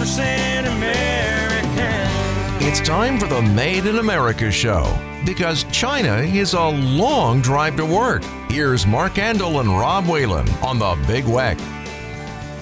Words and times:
100% 0.00 0.66
American. 0.78 2.66
It's 2.66 2.80
time 2.80 3.18
for 3.20 3.26
the 3.26 3.42
Made 3.42 3.84
in 3.84 3.98
America 3.98 4.50
show 4.50 4.98
because 5.26 5.64
China 5.64 6.20
is 6.20 6.54
a 6.54 6.68
long 6.68 7.42
drive 7.42 7.76
to 7.76 7.84
work. 7.84 8.24
Here's 8.48 8.86
Mark 8.86 9.14
Andol 9.16 9.60
and 9.60 9.68
Rob 9.68 10.06
Whalen 10.06 10.48
on 10.62 10.78
the 10.78 10.98
Big 11.06 11.24
Weck. 11.24 11.60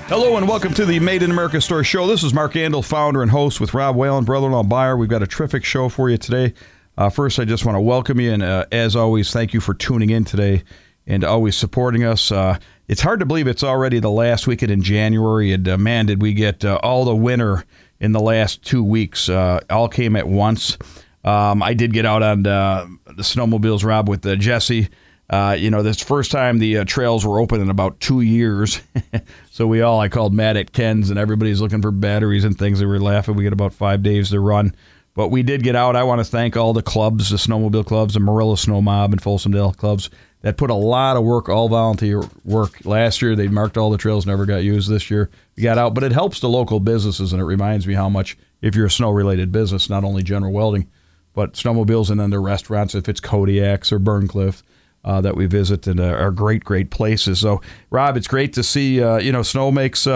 Hello 0.09 0.37
and 0.37 0.48
welcome 0.48 0.74
to 0.74 0.85
the 0.85 0.98
Made 0.98 1.22
in 1.22 1.30
America 1.30 1.61
Store 1.61 1.84
Show. 1.84 2.09
This 2.09 2.24
is 2.24 2.34
Mark 2.34 2.55
Andol, 2.55 2.84
founder 2.84 3.23
and 3.23 3.30
host 3.30 3.61
with 3.61 3.73
Rob 3.73 3.95
Whalen, 3.95 4.25
brother-in-law 4.25 4.64
buyer. 4.64 4.96
We've 4.96 5.09
got 5.09 5.23
a 5.23 5.29
terrific 5.29 5.64
show 5.64 5.89
for 5.89 6.11
you 6.11 6.16
today. 6.18 6.55
Uh, 6.96 7.09
first, 7.09 7.39
I 7.39 7.45
just 7.45 7.64
want 7.64 7.77
to 7.77 7.80
welcome 7.80 8.18
you, 8.18 8.32
and 8.32 8.43
uh, 8.43 8.66
as 8.73 8.96
always, 8.96 9.32
thank 9.32 9.55
you 9.55 9.61
for 9.61 9.75
tuning 9.75 10.11
in 10.11 10.25
today 10.25 10.64
and 11.07 11.23
always 11.23 11.57
supporting 11.57 12.02
us. 12.02 12.32
Uh, 12.32 12.59
it's 12.89 13.02
hard 13.02 13.20
to 13.20 13.27
believe 13.27 13.46
it's 13.46 13.62
already 13.62 14.00
the 14.00 14.11
last 14.11 14.46
weekend 14.46 14.73
in 14.73 14.82
January, 14.82 15.52
and 15.52 15.68
uh, 15.68 15.77
man, 15.77 16.07
did 16.07 16.23
we 16.23 16.32
get 16.32 16.64
uh, 16.64 16.80
all 16.82 17.05
the 17.05 17.14
winter 17.14 17.64
in 18.01 18.12
the 18.12 18.20
last 18.20 18.64
two 18.64 18.83
weeks. 18.83 19.28
Uh, 19.28 19.61
all 19.69 19.88
came 19.88 20.16
at 20.16 20.27
once. 20.27 20.78
Um, 21.24 21.62
I 21.62 21.74
did 21.74 21.92
get 21.92 22.06
out 22.06 22.23
on 22.23 22.47
uh, 22.47 22.87
the 23.06 23.23
snowmobiles, 23.23 23.84
Rob, 23.84 24.09
with 24.09 24.24
uh, 24.24 24.37
Jesse. 24.37 24.88
Uh, 25.28 25.55
you 25.59 25.70
know, 25.70 25.83
this 25.83 26.01
first 26.01 26.30
time 26.30 26.59
the 26.59 26.87
trails 26.87 27.27
were 27.27 27.38
open 27.38 27.61
in 27.61 27.69
about 27.69 28.01
two 28.01 28.23
years. 28.23 28.80
so 29.50 29.66
we 29.66 29.83
all, 29.83 30.00
I 30.00 30.09
called 30.09 30.33
Matt 30.33 30.56
at 30.56 30.73
Ken's, 30.73 31.11
and 31.11 31.19
everybody's 31.19 31.61
looking 31.61 31.83
for 31.83 31.91
batteries 31.91 32.45
and 32.45 32.59
things. 32.59 32.78
They 32.78 32.86
were 32.86 32.98
laughing. 33.00 33.34
We 33.34 33.42
get 33.42 33.52
about 33.52 33.75
five 33.75 34.02
days 34.02 34.30
to 34.30 34.41
run. 34.41 34.75
But 35.14 35.28
we 35.28 35.42
did 35.42 35.64
get 35.64 35.77
out. 35.77 35.97
I 35.97 36.05
want 36.05 36.20
to 36.20 36.25
thank 36.25 36.56
all 36.56 36.73
the 36.73 36.80
clubs, 36.80 37.30
the 37.30 37.36
snowmobile 37.36 37.84
clubs, 37.84 38.14
the 38.14 38.20
Marilla 38.20 38.56
Snow 38.56 38.80
Mob, 38.80 39.12
and 39.12 39.20
Folsom 39.20 39.52
Dale 39.52 39.73
clubs 39.73 40.09
that 40.42 40.56
put 40.56 40.70
a 40.70 40.74
lot 40.74 41.16
of 41.16 41.24
work, 41.24 41.48
all 41.48 41.69
volunteer 41.69 42.23
work. 42.45 42.84
Last 42.84 43.20
year, 43.23 43.34
they 43.34 43.48
marked 43.48 43.77
all 43.77 43.91
the 43.91 43.98
trails, 43.98 44.27
never 44.27 44.47
got 44.47 44.59
used. 44.59 44.88
This 44.88 45.11
year, 45.11 45.30
we 45.56 45.62
got 45.62 45.78
out, 45.78 45.95
but 45.95 46.05
it 46.05 46.12
helps 46.12 46.41
the 46.41 46.48
local 46.48 46.80
businesses, 46.80 47.33
and 47.33 47.42
it 47.42 47.45
reminds 47.45 47.87
me 47.87 47.95
how 47.95 48.09
much, 48.09 48.38
if 48.62 48.74
you're 48.74 48.87
a 48.87 48.91
snow 48.91 49.11
related 49.11 49.50
business, 49.50 49.91
not 49.91 50.05
only 50.05 50.22
general 50.22 50.53
welding, 50.53 50.89
but 51.34 51.55
snowmobiles 51.55 52.11
and 52.11 52.20
then 52.20 52.31
the 52.31 52.39
restaurants, 52.41 52.94
if 52.94 53.09
it's 53.09 53.20
Kodiak's 53.20 53.92
or 53.92 53.98
Byrncliff. 53.98 54.62
Uh, 55.05 55.20
that 55.20 55.36
we 55.36 55.47
visit 55.47 55.86
and 55.86 56.00
uh, 56.00 56.09
are 56.09 56.33
great, 56.33 56.64
great 56.64 56.91
places. 56.91 57.39
So, 57.39 57.62
Rob, 57.89 58.16
it's 58.16 58.27
great 58.27 58.53
to 58.55 58.64
see. 58.64 59.00
Uh, 59.00 59.19
you 59.19 59.31
know, 59.31 59.42
snow 59.42 59.70
makes 59.70 60.06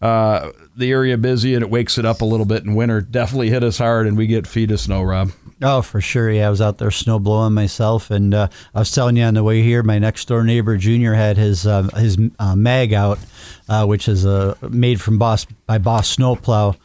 uh, 0.00 0.50
the 0.76 0.92
area 0.92 1.16
busy 1.18 1.54
and 1.54 1.62
it 1.62 1.70
wakes 1.70 1.98
it 1.98 2.04
up 2.04 2.20
a 2.20 2.24
little 2.24 2.46
bit. 2.46 2.64
In 2.64 2.74
winter, 2.74 3.00
definitely 3.00 3.50
hit 3.50 3.64
us 3.64 3.78
hard, 3.78 4.06
and 4.06 4.16
we 4.16 4.26
get 4.26 4.46
feet 4.46 4.70
of 4.70 4.80
snow, 4.80 5.02
Rob. 5.02 5.32
Oh, 5.60 5.82
for 5.82 6.00
sure. 6.00 6.30
Yeah, 6.30 6.46
I 6.46 6.50
was 6.50 6.60
out 6.60 6.78
there 6.78 6.92
snow 6.92 7.18
blowing 7.18 7.52
myself, 7.52 8.12
and 8.12 8.32
uh, 8.32 8.48
I 8.74 8.78
was 8.78 8.92
telling 8.92 9.16
you 9.16 9.24
on 9.24 9.34
the 9.34 9.42
way 9.42 9.62
here, 9.62 9.82
my 9.82 9.98
next 9.98 10.28
door 10.28 10.44
neighbor 10.44 10.76
Junior 10.76 11.14
had 11.14 11.36
his 11.36 11.66
uh, 11.66 11.82
his 11.96 12.16
uh, 12.38 12.54
mag 12.54 12.92
out, 12.92 13.18
uh, 13.68 13.84
which 13.86 14.06
is 14.06 14.24
uh, 14.24 14.54
made 14.70 15.00
from 15.00 15.18
Boss 15.18 15.46
by 15.66 15.78
Boss 15.78 16.08
Snowplow, 16.08 16.76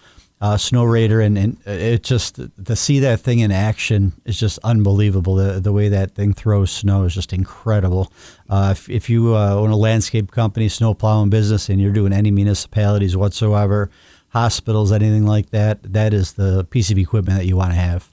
uh, 0.44 0.58
Snowrator, 0.58 1.26
and, 1.26 1.38
and 1.38 1.58
it 1.66 2.04
just 2.04 2.38
to 2.66 2.76
see 2.76 3.00
that 3.00 3.22
thing 3.22 3.40
in 3.40 3.50
action 3.50 4.12
is 4.26 4.38
just 4.38 4.60
unbelievable. 4.66 5.36
The 5.36 5.62
the 5.62 5.72
way 5.72 5.88
that 5.88 6.16
thing 6.16 6.34
throws 6.34 6.70
snow 6.70 7.06
is 7.06 7.14
just 7.14 7.32
incredible. 7.32 8.12
if 8.52 8.90
if 8.90 9.10
you 9.10 9.38
own 9.38 9.70
a 9.70 9.78
landscape 9.78 10.32
company, 10.32 10.68
snow 10.68 10.94
plowing 10.94 11.30
business, 11.30 11.70
and 11.70 11.80
you're 11.80 11.94
doing 11.94 12.12
any 12.12 12.30
municipalities 12.30 13.16
whatsoever, 13.16 13.90
hospitals, 14.34 14.92
anything 14.92 15.26
like 15.26 15.52
that, 15.52 15.82
that 15.94 16.14
is 16.14 16.34
the 16.34 16.66
piece 16.66 16.92
of 16.92 16.98
equipment 16.98 17.40
that 17.40 17.46
you 17.46 17.56
want 17.56 17.72
to 17.72 17.78
have. 17.78 18.10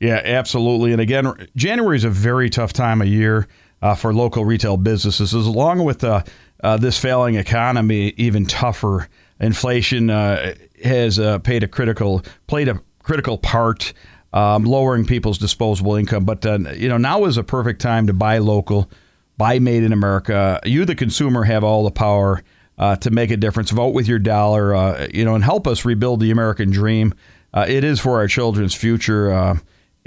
Yeah, 0.00 0.22
absolutely. 0.24 0.92
And 0.92 1.02
again, 1.02 1.34
January 1.54 1.96
is 1.96 2.04
a 2.04 2.10
very 2.10 2.48
tough 2.48 2.72
time 2.72 3.02
of 3.02 3.08
year 3.08 3.46
uh, 3.82 3.94
for 3.94 4.14
local 4.14 4.46
retail 4.46 4.78
businesses, 4.78 5.34
as 5.34 5.46
along 5.46 5.84
with 5.84 6.02
uh, 6.02 6.22
uh, 6.62 6.78
this 6.78 6.98
failing 6.98 7.34
economy, 7.34 8.14
even 8.16 8.46
tougher. 8.46 9.08
Inflation 9.40 10.10
uh, 10.10 10.54
has 10.84 11.18
uh, 11.18 11.38
paid 11.38 11.62
a 11.62 11.68
critical 11.68 12.22
played 12.46 12.68
a 12.68 12.80
critical 13.02 13.38
part, 13.38 13.92
um, 14.32 14.64
lowering 14.64 15.04
people's 15.04 15.38
disposable 15.38 15.94
income. 15.94 16.24
But 16.24 16.44
uh, 16.44 16.58
you 16.74 16.88
know, 16.88 16.98
now 16.98 17.24
is 17.24 17.36
a 17.36 17.44
perfect 17.44 17.80
time 17.80 18.06
to 18.06 18.12
buy 18.12 18.38
local, 18.38 18.90
buy 19.36 19.58
made 19.58 19.82
in 19.82 19.92
America. 19.92 20.60
You, 20.64 20.84
the 20.84 20.94
consumer, 20.94 21.44
have 21.44 21.64
all 21.64 21.84
the 21.84 21.90
power 21.90 22.42
to 22.78 23.10
make 23.10 23.30
a 23.30 23.36
difference. 23.36 23.70
Vote 23.70 23.94
with 23.94 24.06
your 24.06 24.20
dollar, 24.20 25.08
you 25.12 25.24
know, 25.24 25.34
and 25.34 25.42
help 25.42 25.66
us 25.66 25.84
rebuild 25.84 26.20
the 26.20 26.30
American 26.30 26.70
dream. 26.70 27.14
it 27.54 27.82
is 27.82 27.98
for 27.98 28.18
our 28.18 28.28
children's 28.28 28.74
future. 28.74 29.58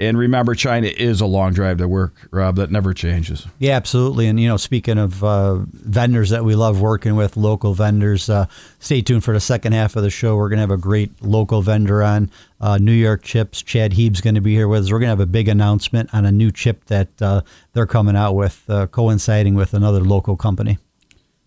And 0.02 0.18
remember, 0.18 0.56
China 0.56 0.88
is 0.88 1.20
a 1.20 1.26
long 1.26 1.52
drive 1.52 1.78
to 1.78 1.86
work, 1.86 2.28
Rob. 2.32 2.56
That 2.56 2.72
never 2.72 2.92
changes. 2.92 3.46
Yeah, 3.60 3.76
absolutely. 3.76 4.26
And 4.26 4.40
you 4.40 4.48
know, 4.48 4.56
speaking 4.56 4.98
of 4.98 5.22
uh, 5.22 5.60
vendors 5.72 6.30
that 6.30 6.44
we 6.44 6.56
love 6.56 6.80
working 6.80 7.14
with, 7.14 7.36
local 7.36 7.72
vendors. 7.72 8.28
Uh, 8.28 8.46
stay 8.80 9.00
tuned 9.00 9.22
for 9.22 9.32
the 9.32 9.38
second 9.38 9.74
half 9.74 9.94
of 9.94 10.02
the 10.02 10.10
show. 10.10 10.34
We're 10.34 10.48
going 10.48 10.56
to 10.56 10.62
have 10.62 10.72
a 10.72 10.76
great 10.76 11.22
local 11.22 11.62
vendor 11.62 12.02
on 12.02 12.32
uh, 12.60 12.78
New 12.78 12.90
York 12.90 13.22
Chips. 13.22 13.62
Chad 13.62 13.92
Heeb's 13.92 14.20
going 14.20 14.34
to 14.34 14.40
be 14.40 14.54
here 14.54 14.66
with 14.66 14.82
us. 14.82 14.90
We're 14.90 14.98
going 14.98 15.06
to 15.06 15.12
have 15.12 15.20
a 15.20 15.26
big 15.26 15.46
announcement 15.46 16.12
on 16.12 16.26
a 16.26 16.32
new 16.32 16.50
chip 16.50 16.84
that 16.86 17.22
uh, 17.22 17.42
they're 17.72 17.86
coming 17.86 18.16
out 18.16 18.32
with, 18.32 18.64
uh, 18.68 18.88
coinciding 18.88 19.54
with 19.54 19.72
another 19.72 20.00
local 20.00 20.36
company. 20.36 20.78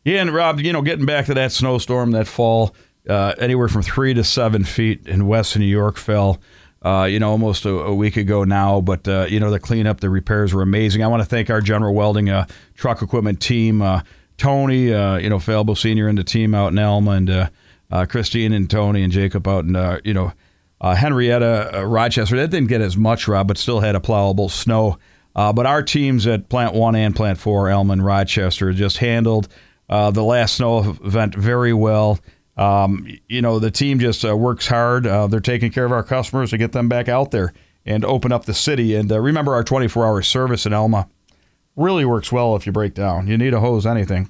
Yeah, 0.05 0.21
and 0.21 0.33
Rob, 0.33 0.61
you 0.61 0.71
know, 0.71 0.81
getting 0.81 1.05
back 1.05 1.25
to 1.25 1.33
that 1.33 1.51
snowstorm 1.51 2.11
that 2.11 2.27
fall, 2.27 2.73
uh, 3.09 3.33
anywhere 3.37 3.67
from 3.67 3.81
three 3.81 4.13
to 4.13 4.23
seven 4.23 4.63
feet 4.63 5.05
in 5.07 5.27
western 5.27 5.61
New 5.61 5.67
York 5.67 5.97
fell 5.97 6.39
uh, 6.85 7.05
you 7.05 7.19
know, 7.19 7.31
almost 7.31 7.65
a, 7.65 7.71
a, 7.71 7.95
week 7.95 8.15
ago 8.15 8.43
now. 8.43 8.79
But, 8.79 9.07
uh, 9.07 9.25
you 9.27 9.39
know, 9.39 9.49
the 9.49 9.59
cleanup, 9.59 10.01
the 10.01 10.09
repairs 10.09 10.53
were 10.53 10.61
amazing. 10.61 11.03
I 11.03 11.07
want 11.07 11.23
to 11.23 11.27
thank 11.27 11.49
our 11.49 11.59
General 11.59 11.95
Welding 11.95 12.29
uh, 12.29 12.45
truck 12.75 13.01
equipment 13.01 13.41
team, 13.41 13.81
uh, 13.81 14.01
Tony, 14.37 14.93
uh, 14.93 15.17
you 15.17 15.27
know, 15.27 15.39
Falbo 15.39 15.75
Sr. 15.75 16.07
and 16.07 16.17
the 16.17 16.23
team 16.23 16.53
out 16.53 16.73
in 16.73 16.77
Elma, 16.77 17.11
and 17.11 17.29
uh, 17.29 18.05
Christine 18.05 18.53
and 18.53 18.69
Tony 18.69 19.01
and 19.01 19.11
Jacob 19.11 19.47
out 19.47 19.65
in, 19.65 19.99
you 20.03 20.13
know, 20.13 20.31
Henrietta, 20.79 21.83
Rochester. 21.87 22.35
That 22.35 22.51
didn't 22.51 22.69
get 22.69 22.81
as 22.81 22.95
much, 22.95 23.27
Rob, 23.27 23.47
but 23.47 23.57
still 23.57 23.79
had 23.79 23.95
a 23.95 23.99
plowable 23.99 24.51
snow. 24.51 24.99
but 25.33 25.65
our 25.65 25.81
teams 25.81 26.27
at 26.27 26.49
Plant 26.49 26.75
1 26.75 26.95
and 26.95 27.15
Plant 27.15 27.39
4, 27.39 27.69
Elma 27.69 27.93
and 27.93 28.05
Rochester, 28.05 28.71
just 28.73 28.97
handled 28.97 29.47
the 29.89 30.23
last 30.23 30.55
snow 30.57 30.97
event 31.03 31.33
very 31.33 31.73
well. 31.73 32.19
Um, 32.57 33.07
you 33.27 33.41
know, 33.41 33.59
the 33.59 33.71
team 33.71 33.99
just 33.99 34.23
uh, 34.23 34.35
works 34.35 34.67
hard. 34.67 35.05
Uh, 35.05 35.27
they're 35.27 35.39
taking 35.39 35.71
care 35.71 35.85
of 35.85 35.91
our 35.91 36.03
customers 36.03 36.51
to 36.51 36.57
get 36.57 36.71
them 36.71 36.87
back 36.87 37.09
out 37.09 37.31
there 37.31 37.53
and 37.85 38.05
open 38.05 38.31
up 38.31 38.45
the 38.45 38.53
city. 38.53 38.95
And 38.95 39.11
uh, 39.11 39.19
remember, 39.19 39.53
our 39.53 39.63
24 39.63 40.05
hour 40.05 40.21
service 40.21 40.65
in 40.65 40.73
Elma 40.73 41.07
really 41.75 42.05
works 42.05 42.31
well 42.31 42.55
if 42.55 42.65
you 42.65 42.71
break 42.71 42.93
down. 42.93 43.27
You 43.27 43.37
need 43.37 43.53
a 43.53 43.59
hose, 43.59 43.85
anything. 43.85 44.29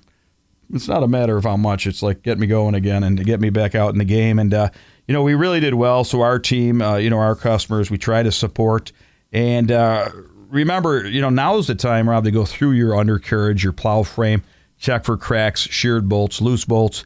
It's 0.74 0.88
not 0.88 1.04
a 1.04 1.08
matter 1.08 1.38
of 1.38 1.44
how 1.44 1.58
much. 1.58 1.86
It's 1.86 2.02
like 2.02 2.24
get 2.24 2.40
me 2.40 2.48
going 2.48 2.74
again 2.74 3.04
and 3.04 3.24
get 3.24 3.40
me 3.40 3.52
back 3.52 3.76
out 3.76 3.94
in 3.94 4.00
the 4.00 4.06
game. 4.06 4.40
And, 4.40 4.52
uh, 4.52 4.70
you 5.08 5.14
know, 5.14 5.22
we 5.22 5.36
really 5.36 5.60
did 5.60 5.76
well. 5.76 6.04
So 6.04 6.22
our 6.22 6.40
team, 6.40 6.82
uh, 6.82 6.96
you 6.96 7.12
know, 7.12 7.20
our 7.20 7.36
customers, 7.36 7.92
we 7.92 8.00
try 8.00 8.24
to 8.24 8.32
support. 8.32 8.92
And 9.32 9.72
uh, 9.72 10.10
remember, 10.50 11.08
you 11.08 11.22
know, 11.22 11.30
now 11.30 11.58
is 11.58 11.68
the 11.68 11.76
time, 11.76 12.10
Rob, 12.10 12.24
to 12.24 12.32
go 12.32 12.46
through 12.46 12.72
your 12.72 12.98
undercarriage, 12.98 13.64
your 13.64 13.74
plow 13.74 14.02
frame, 14.02 14.42
check 14.80 15.06
for 15.06 15.16
cracks, 15.16 15.62
sheared 15.62 16.10
bolts, 16.10 16.42
loose 16.42 16.66
bolts 16.66 17.06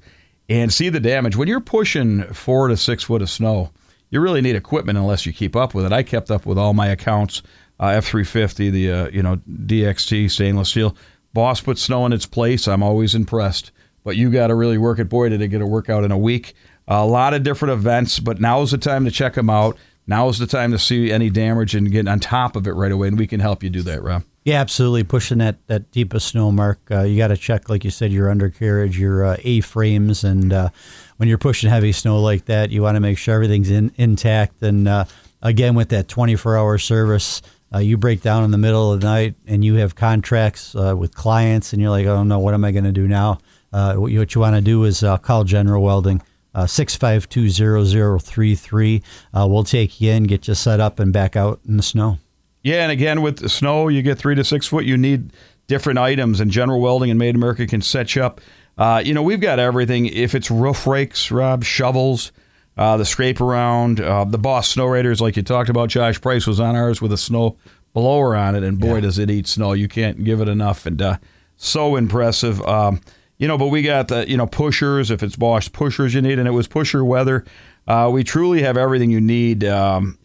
and 0.50 0.74
see 0.74 0.90
the 0.90 1.00
damage. 1.00 1.36
When 1.36 1.48
you're 1.48 1.60
pushing 1.60 2.24
four 2.34 2.68
to 2.68 2.76
six 2.76 3.04
foot 3.04 3.22
of 3.22 3.30
snow, 3.30 3.72
you 4.10 4.20
really 4.20 4.42
need 4.42 4.56
equipment 4.56 4.98
unless 4.98 5.26
you 5.26 5.34
keep 5.34 5.56
up 5.56 5.74
with 5.74 5.86
it. 5.86 5.94
I 5.94 6.04
kept 6.04 6.32
up 6.32 6.46
with 6.46 6.58
all 6.58 6.74
my 6.74 6.88
accounts, 6.88 7.44
uh, 7.80 7.88
F350, 7.90 8.72
the 8.72 8.92
uh, 8.92 9.10
you 9.10 9.22
know 9.22 9.38
DXT 9.48 10.30
stainless 10.32 10.70
steel. 10.70 10.96
Boss 11.34 11.62
put 11.62 11.78
snow 11.78 12.06
in 12.06 12.14
its 12.14 12.26
place. 12.26 12.68
I'm 12.68 12.84
always 12.84 13.14
impressed. 13.14 13.72
But 14.04 14.16
you 14.16 14.32
got 14.32 14.48
to 14.48 14.56
really 14.56 14.78
work 14.78 14.98
it. 14.98 15.10
Boy, 15.10 15.30
did 15.30 15.42
it 15.42 15.50
get 15.50 15.62
a 15.62 15.68
workout 15.68 16.04
in 16.04 16.12
a 16.12 16.18
week. 16.18 16.56
A 16.88 17.06
lot 17.06 17.36
of 17.36 17.44
different 17.44 17.74
events, 17.74 18.20
but 18.20 18.40
now 18.40 18.62
is 18.62 18.72
the 18.72 18.78
time 18.80 19.06
to 19.06 19.12
check 19.12 19.36
them 19.36 19.50
out. 19.50 19.78
Now 20.08 20.28
is 20.30 20.40
the 20.40 20.48
time 20.48 20.72
to 20.72 20.80
see 20.80 21.12
any 21.12 21.30
damage 21.30 21.76
and 21.76 21.92
get 21.92 22.08
on 22.08 22.20
top 22.20 22.56
of 22.56 22.66
it 22.66 22.72
right 22.72 22.92
away, 22.92 23.10
and 23.10 23.20
we 23.20 23.28
can 23.28 23.40
help 23.40 23.62
you 23.62 23.70
do 23.70 23.84
that, 23.84 24.02
Rob. 24.02 24.24
Yeah, 24.50 24.62
absolutely. 24.62 25.04
Pushing 25.04 25.38
that, 25.38 25.68
that 25.68 25.92
deepest 25.92 26.30
snow 26.30 26.52
mark, 26.52 26.80
uh, 26.90 27.02
you 27.02 27.20
got 27.20 27.28
to 27.28 27.38
check, 27.38 27.70
like 27.70 27.84
you 27.84 27.92
said, 27.92 28.12
your 28.12 28.32
undercarriage, 28.32 28.98
your 28.98 29.24
uh, 29.24 29.38
A 29.44 29.62
frames, 29.62 30.24
and 30.24 30.52
uh, 30.52 30.70
when 31.18 31.30
you're 31.30 31.38
pushing 31.38 31.70
heavy 31.70 31.92
snow 31.92 32.19
like 32.19 32.46
that, 32.46 32.72
you 32.72 32.81
want 32.81 32.96
to 32.96 33.00
make 33.00 33.19
sure 33.19 33.36
everything's 33.36 33.69
in, 33.69 33.92
intact. 33.98 34.63
And 34.63 34.88
uh, 34.88 35.06
again, 35.44 35.75
with 35.75 35.90
that 35.90 36.07
24 36.07 36.57
hour 36.57 36.80
service, 36.80 37.44
uh, 37.72 37.78
you 37.78 37.96
break 37.96 38.24
down 38.24 38.44
in 38.44 38.50
the 38.50 38.57
middle 38.57 38.92
of 38.92 39.01
the 39.01 39.06
night 39.06 39.36
and 39.46 39.63
you 39.63 39.75
have 39.75 39.94
contracts 39.94 40.74
uh, 40.74 40.95
with 40.98 41.13
clients, 41.13 41.72
and 41.72 41.80
you're 41.80 41.92
like, 41.92 42.07
I 42.07 42.10
oh, 42.10 42.24
no, 42.24 42.40
what 42.40 42.56
am 42.56 42.66
I 42.66 42.72
going 42.72 42.86
to 42.86 42.92
do 42.92 43.07
now? 43.07 43.38
what 43.69 44.12
you, 44.12 44.25
you 44.28 44.42
want 44.42 44.56
to 44.56 44.62
do 44.62 44.84
is 44.84 45.04
call 45.22 45.44
General 45.44 45.84
Welding. 45.84 46.24
Uh, 46.56 46.63
6520033. 46.63 49.04
Uh, 49.31 49.45
we'll 49.48 49.63
take 49.63 50.02
you 50.02 50.10
in, 50.10 50.24
get 50.24 50.48
you 50.48 50.56
set 50.56 50.80
up, 50.80 51.00
and 51.00 51.13
back 51.13 51.36
out 51.36 51.60
in 51.68 51.78
the 51.78 51.84
snow. 51.84 52.18
Yeah, 52.61 52.83
and 52.83 52.91
again, 52.91 53.21
with 53.21 53.38
the 53.38 53.50
snow, 53.50 53.88
you 53.88 54.01
get 54.01 54.17
three 54.17 54.35
to 54.35 54.44
six 54.44 54.67
foot. 54.67 54.85
You 54.85 54.97
need 54.97 55.31
different 55.67 56.00
items, 56.00 56.39
and 56.39 56.51
General 56.51 56.81
Welding 56.81 57.09
and 57.09 57.17
Made 57.17 57.35
America 57.35 57.65
can 57.65 57.81
set 57.81 58.15
you 58.15 58.23
up. 58.23 58.41
Uh, 58.77 59.01
you 59.03 59.13
know, 59.13 59.23
we've 59.23 59.41
got 59.41 59.59
everything. 59.59 60.06
If 60.06 60.35
it's 60.35 60.51
roof 60.51 60.88
rakes, 60.88 61.31
Rob, 61.31 61.63
shovels, 61.63 62.31
uh, 62.77 62.97
the 62.97 63.06
scrape 63.06 63.41
around, 63.41 64.01
uh, 64.01 64.25
the 64.25 64.38
Boss 64.38 64.73
Snowrators, 64.73 65.21
like 65.21 65.38
you 65.38 65.44
talked 65.44 65.69
about, 65.69 65.89
Josh 65.89 66.19
Price 66.19 66.47
was 66.47 66.59
on 66.59 66.75
ours 66.75 67.01
with 67.01 67.13
a 67.13 67.17
snow 67.17 67.57
blower 67.94 68.35
on 68.35 68.56
it, 68.56 68.63
and 68.63 68.79
boy, 68.79 68.95
yeah. 68.95 69.01
does 69.01 69.19
it 69.19 69.29
eat 69.29 69.47
snow. 69.47 69.73
You 69.73 69.88
can't 69.88 70.23
give 70.23 70.41
it 70.41 70.47
enough, 70.47 70.85
and 70.85 71.01
uh, 71.01 71.17
so 71.57 71.95
impressive. 71.95 72.61
Um, 72.61 73.01
you 73.38 73.47
know, 73.47 73.57
but 73.57 73.67
we 73.67 73.81
got 73.81 74.09
the 74.09 74.29
you 74.29 74.38
know 74.38 74.47
pushers. 74.47 75.11
If 75.11 75.23
it's 75.23 75.35
Boss 75.35 75.67
pushers 75.67 76.13
you 76.13 76.21
need, 76.21 76.39
and 76.39 76.47
it 76.47 76.51
was 76.51 76.67
pusher 76.67 77.03
weather. 77.03 77.45
Uh, 77.88 78.09
we 78.11 78.23
truly 78.23 78.61
have 78.61 78.77
everything 78.77 79.09
you 79.09 79.21
need. 79.21 79.63
Um, 79.63 80.17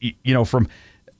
you 0.00 0.34
know, 0.34 0.44
from 0.44 0.68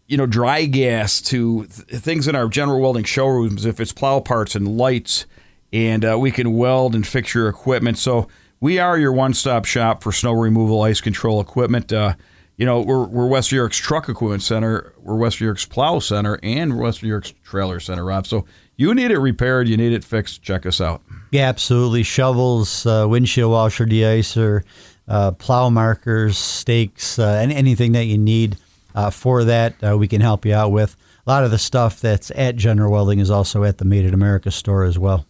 you 0.07 0.17
know 0.17 0.27
dry 0.27 0.65
gas 0.65 1.21
to 1.23 1.67
th- 1.67 2.03
things 2.03 2.29
in 2.29 2.37
our 2.37 2.49
general 2.49 2.81
welding 2.81 3.05
showrooms. 3.05 3.67
If 3.67 3.81
it's 3.81 3.93
plow 3.93 4.21
parts 4.21 4.55
and 4.55 4.77
lights, 4.77 5.27
and 5.73 6.05
uh, 6.05 6.19
we 6.19 6.31
can 6.31 6.57
weld 6.57 6.95
and 6.95 7.07
fix 7.07 7.35
your 7.35 7.49
equipment. 7.49 7.99
So 7.99 8.29
we 8.61 8.79
are 8.79 8.99
your 8.99 9.13
one-stop 9.13 9.65
shop 9.65 10.03
for 10.03 10.13
snow 10.13 10.33
removal, 10.33 10.83
ice 10.83 11.01
control 11.01 11.41
equipment. 11.41 11.93
Uh, 11.93 12.15
you 12.57 12.65
know, 12.65 12.81
we're, 12.81 13.05
we're 13.05 13.27
West 13.27 13.53
York's 13.53 13.77
Truck 13.77 14.09
Equipment 14.09 14.43
Center, 14.43 14.95
we're 15.03 15.17
West 15.17 15.41
York's 15.41 15.67
Plow 15.67 15.99
Center, 15.99 16.39
and 16.43 16.79
West 16.79 17.03
York's 17.03 17.35
Trailer 17.45 17.81
Center, 17.81 18.05
Rob. 18.05 18.27
So 18.27 18.47
you 18.77 18.95
need 18.95 19.11
it 19.11 19.19
repaired, 19.19 19.69
you 19.69 19.77
need 19.77 19.93
it 19.93 20.03
fixed. 20.03 20.43
Check 20.43 20.65
us 20.65 20.81
out. 20.81 21.03
Yeah, 21.33 21.49
absolutely. 21.49 22.03
Shovels, 22.03 22.87
uh, 22.87 23.07
windshield 23.09 23.53
washer, 23.53 23.85
deicer, 23.85 24.63
uh, 25.07 25.33
plow 25.33 25.69
markers, 25.69 26.39
stakes, 26.39 27.19
uh, 27.19 27.27
any, 27.27 27.55
anything 27.55 27.93
that 27.93 28.05
you 28.07 28.17
need 28.17 28.57
uh, 28.97 29.11
for 29.11 29.45
that, 29.45 29.75
uh, 29.85 29.97
we 29.97 30.09
can 30.09 30.23
help 30.23 30.45
you 30.45 30.55
out 30.55 30.73
with. 30.73 30.97
A 31.27 31.31
lot 31.31 31.45
of 31.45 31.51
the 31.51 31.59
stuff 31.59 32.01
that's 32.01 32.33
at 32.35 32.57
General 32.57 32.91
Welding 32.91 33.19
is 33.19 33.31
also 33.31 33.63
at 33.63 33.79
the 33.79 33.85
Made 33.85 34.07
in 34.07 34.15
America 34.15 34.51
store 34.51 34.85
as 34.85 34.99
well. 34.99 35.27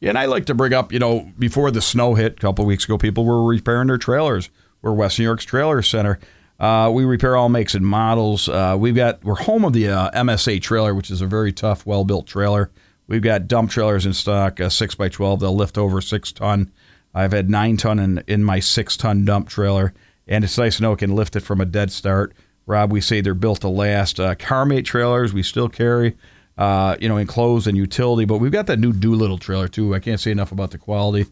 Yeah, 0.00 0.08
and 0.08 0.18
I 0.18 0.24
like 0.24 0.46
to 0.46 0.54
bring 0.54 0.72
up, 0.72 0.92
you 0.92 0.98
know, 0.98 1.30
before 1.38 1.70
the 1.70 1.82
snow 1.82 2.14
hit 2.14 2.32
a 2.32 2.36
couple 2.36 2.64
weeks 2.64 2.84
ago, 2.84 2.98
people 2.98 3.24
were 3.24 3.44
repairing 3.44 3.88
their 3.88 3.98
trailers. 3.98 4.48
We're 4.82 4.92
West 4.92 5.18
New 5.18 5.24
York's 5.24 5.44
Trailer 5.44 5.82
Center. 5.82 6.18
Uh, 6.58 6.90
we 6.92 7.04
repair 7.04 7.36
all 7.36 7.48
makes 7.48 7.74
and 7.74 7.86
models. 7.86 8.48
Uh, 8.48 8.76
we've 8.78 8.94
got 8.94 9.22
we're 9.22 9.34
home 9.34 9.64
of 9.64 9.72
the 9.72 9.88
uh, 9.88 10.10
MSA 10.12 10.62
trailer, 10.62 10.94
which 10.94 11.10
is 11.10 11.20
a 11.20 11.26
very 11.26 11.52
tough, 11.52 11.84
well 11.84 12.04
built 12.04 12.26
trailer. 12.26 12.70
We've 13.06 13.22
got 13.22 13.48
dump 13.48 13.70
trailers 13.70 14.06
in 14.06 14.14
stock, 14.14 14.60
six 14.68 14.94
by 14.94 15.08
twelve. 15.08 15.40
They'll 15.40 15.54
lift 15.54 15.76
over 15.76 16.00
six 16.00 16.32
ton. 16.32 16.72
I've 17.12 17.32
had 17.32 17.50
nine 17.50 17.76
ton 17.76 17.98
in 17.98 18.22
in 18.26 18.44
my 18.44 18.60
six 18.60 18.96
ton 18.96 19.24
dump 19.24 19.48
trailer, 19.48 19.94
and 20.28 20.44
it's 20.44 20.56
nice 20.56 20.76
to 20.76 20.82
know 20.82 20.92
it 20.92 21.00
can 21.00 21.14
lift 21.14 21.34
it 21.36 21.40
from 21.40 21.60
a 21.60 21.66
dead 21.66 21.90
start. 21.90 22.34
Rob, 22.66 22.92
we 22.92 23.00
say 23.00 23.20
they're 23.20 23.34
built 23.34 23.60
to 23.60 23.68
last. 23.68 24.18
Uh, 24.18 24.34
Carmate 24.34 24.84
trailers 24.84 25.34
we 25.34 25.42
still 25.42 25.68
carry, 25.68 26.16
uh, 26.56 26.96
you 27.00 27.08
know, 27.08 27.16
enclosed 27.16 27.66
and 27.66 27.76
utility, 27.76 28.24
but 28.24 28.38
we've 28.38 28.52
got 28.52 28.66
that 28.66 28.78
new 28.78 28.92
Doolittle 28.92 29.38
trailer 29.38 29.68
too. 29.68 29.94
I 29.94 29.98
can't 30.00 30.20
say 30.20 30.30
enough 30.30 30.52
about 30.52 30.70
the 30.70 30.78
quality. 30.78 31.30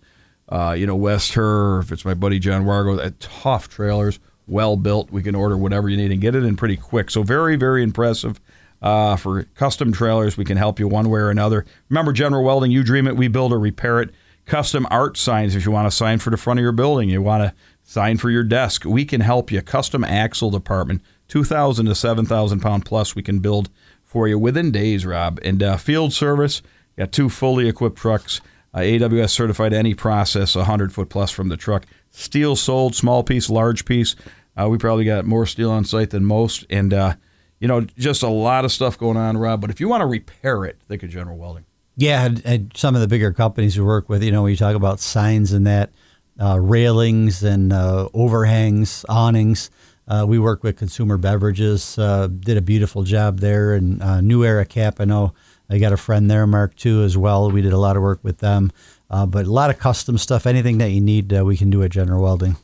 Uh, 0.48 0.74
you 0.76 0.86
know, 0.86 0.96
West 0.96 1.34
Her, 1.34 1.80
if 1.80 1.92
it's 1.92 2.04
my 2.04 2.14
buddy 2.14 2.38
John 2.38 2.64
Wargo, 2.64 2.96
that 2.98 3.20
tough 3.20 3.68
trailers, 3.68 4.18
well 4.46 4.76
built. 4.76 5.10
We 5.10 5.22
can 5.22 5.34
order 5.34 5.56
whatever 5.56 5.88
you 5.88 5.96
need 5.96 6.12
and 6.12 6.20
get 6.20 6.34
it 6.34 6.44
in 6.44 6.56
pretty 6.56 6.76
quick. 6.76 7.10
So 7.10 7.22
very, 7.22 7.56
very 7.56 7.82
impressive. 7.82 8.40
Uh, 8.82 9.14
for 9.14 9.44
custom 9.54 9.92
trailers, 9.92 10.36
we 10.36 10.44
can 10.44 10.56
help 10.56 10.80
you 10.80 10.88
one 10.88 11.08
way 11.08 11.20
or 11.20 11.30
another. 11.30 11.64
Remember, 11.88 12.12
General 12.12 12.44
Welding, 12.44 12.72
you 12.72 12.82
dream 12.82 13.06
it, 13.06 13.16
we 13.16 13.28
build 13.28 13.52
or 13.52 13.58
repair 13.60 14.00
it. 14.00 14.10
Custom 14.44 14.86
art 14.90 15.16
signs, 15.16 15.54
if 15.54 15.64
you 15.64 15.70
want 15.70 15.88
to 15.88 15.96
sign 15.96 16.18
for 16.18 16.30
the 16.30 16.36
front 16.36 16.58
of 16.58 16.62
your 16.62 16.72
building, 16.72 17.08
you 17.08 17.22
want 17.22 17.44
to 17.44 17.54
sign 17.84 18.16
for 18.16 18.28
your 18.28 18.42
desk, 18.42 18.84
we 18.84 19.04
can 19.04 19.20
help 19.20 19.52
you. 19.52 19.62
Custom 19.62 20.02
axle 20.02 20.50
department, 20.50 21.00
2,000 21.32 21.86
to 21.86 21.94
7,000 21.94 22.60
pound 22.60 22.84
plus, 22.84 23.16
we 23.16 23.22
can 23.22 23.38
build 23.38 23.70
for 24.04 24.28
you 24.28 24.38
within 24.38 24.70
days, 24.70 25.06
Rob. 25.06 25.40
And 25.42 25.62
uh, 25.62 25.78
field 25.78 26.12
service, 26.12 26.60
got 26.98 27.10
two 27.10 27.30
fully 27.30 27.70
equipped 27.70 27.96
trucks, 27.96 28.42
uh, 28.74 28.80
AWS 28.80 29.30
certified 29.30 29.72
any 29.72 29.94
process, 29.94 30.54
100 30.54 30.92
foot 30.92 31.08
plus 31.08 31.30
from 31.30 31.48
the 31.48 31.56
truck. 31.56 31.86
Steel 32.10 32.54
sold, 32.54 32.94
small 32.94 33.22
piece, 33.22 33.48
large 33.48 33.86
piece. 33.86 34.14
Uh, 34.60 34.68
we 34.68 34.76
probably 34.76 35.06
got 35.06 35.24
more 35.24 35.46
steel 35.46 35.70
on 35.70 35.86
site 35.86 36.10
than 36.10 36.22
most. 36.22 36.66
And, 36.68 36.92
uh, 36.92 37.14
you 37.60 37.66
know, 37.66 37.80
just 37.80 38.22
a 38.22 38.28
lot 38.28 38.66
of 38.66 38.70
stuff 38.70 38.98
going 38.98 39.16
on, 39.16 39.38
Rob. 39.38 39.62
But 39.62 39.70
if 39.70 39.80
you 39.80 39.88
want 39.88 40.02
to 40.02 40.06
repair 40.06 40.66
it, 40.66 40.82
think 40.86 41.02
of 41.02 41.08
General 41.08 41.38
Welding. 41.38 41.64
Yeah, 41.96 42.26
and, 42.26 42.42
and 42.44 42.72
some 42.76 42.94
of 42.94 43.00
the 43.00 43.08
bigger 43.08 43.32
companies 43.32 43.78
we 43.78 43.86
work 43.86 44.10
with, 44.10 44.22
you 44.22 44.32
know, 44.32 44.42
when 44.42 44.50
you 44.50 44.58
talk 44.58 44.76
about 44.76 45.00
signs 45.00 45.54
and 45.54 45.66
that, 45.66 45.92
uh, 46.38 46.60
railings 46.60 47.42
and 47.42 47.72
uh, 47.72 48.10
overhangs, 48.12 49.06
awnings. 49.08 49.70
Uh, 50.08 50.24
we 50.26 50.38
work 50.38 50.62
with 50.62 50.76
Consumer 50.76 51.16
Beverages, 51.16 51.96
uh, 51.98 52.26
did 52.26 52.56
a 52.56 52.62
beautiful 52.62 53.02
job 53.04 53.38
there, 53.40 53.74
and 53.74 54.02
uh, 54.02 54.20
New 54.20 54.44
Era 54.44 54.64
Cap. 54.64 55.00
I 55.00 55.04
know 55.04 55.32
I 55.70 55.78
got 55.78 55.92
a 55.92 55.96
friend 55.96 56.30
there, 56.30 56.46
Mark, 56.46 56.74
too, 56.74 57.02
as 57.02 57.16
well. 57.16 57.50
We 57.50 57.62
did 57.62 57.72
a 57.72 57.78
lot 57.78 57.96
of 57.96 58.02
work 58.02 58.20
with 58.22 58.38
them, 58.38 58.72
uh, 59.10 59.26
but 59.26 59.46
a 59.46 59.52
lot 59.52 59.70
of 59.70 59.78
custom 59.78 60.18
stuff. 60.18 60.46
Anything 60.46 60.78
that 60.78 60.90
you 60.90 61.00
need, 61.00 61.32
uh, 61.32 61.44
we 61.44 61.56
can 61.56 61.70
do 61.70 61.82
at 61.82 61.90
General 61.90 62.22
Welding. 62.22 62.56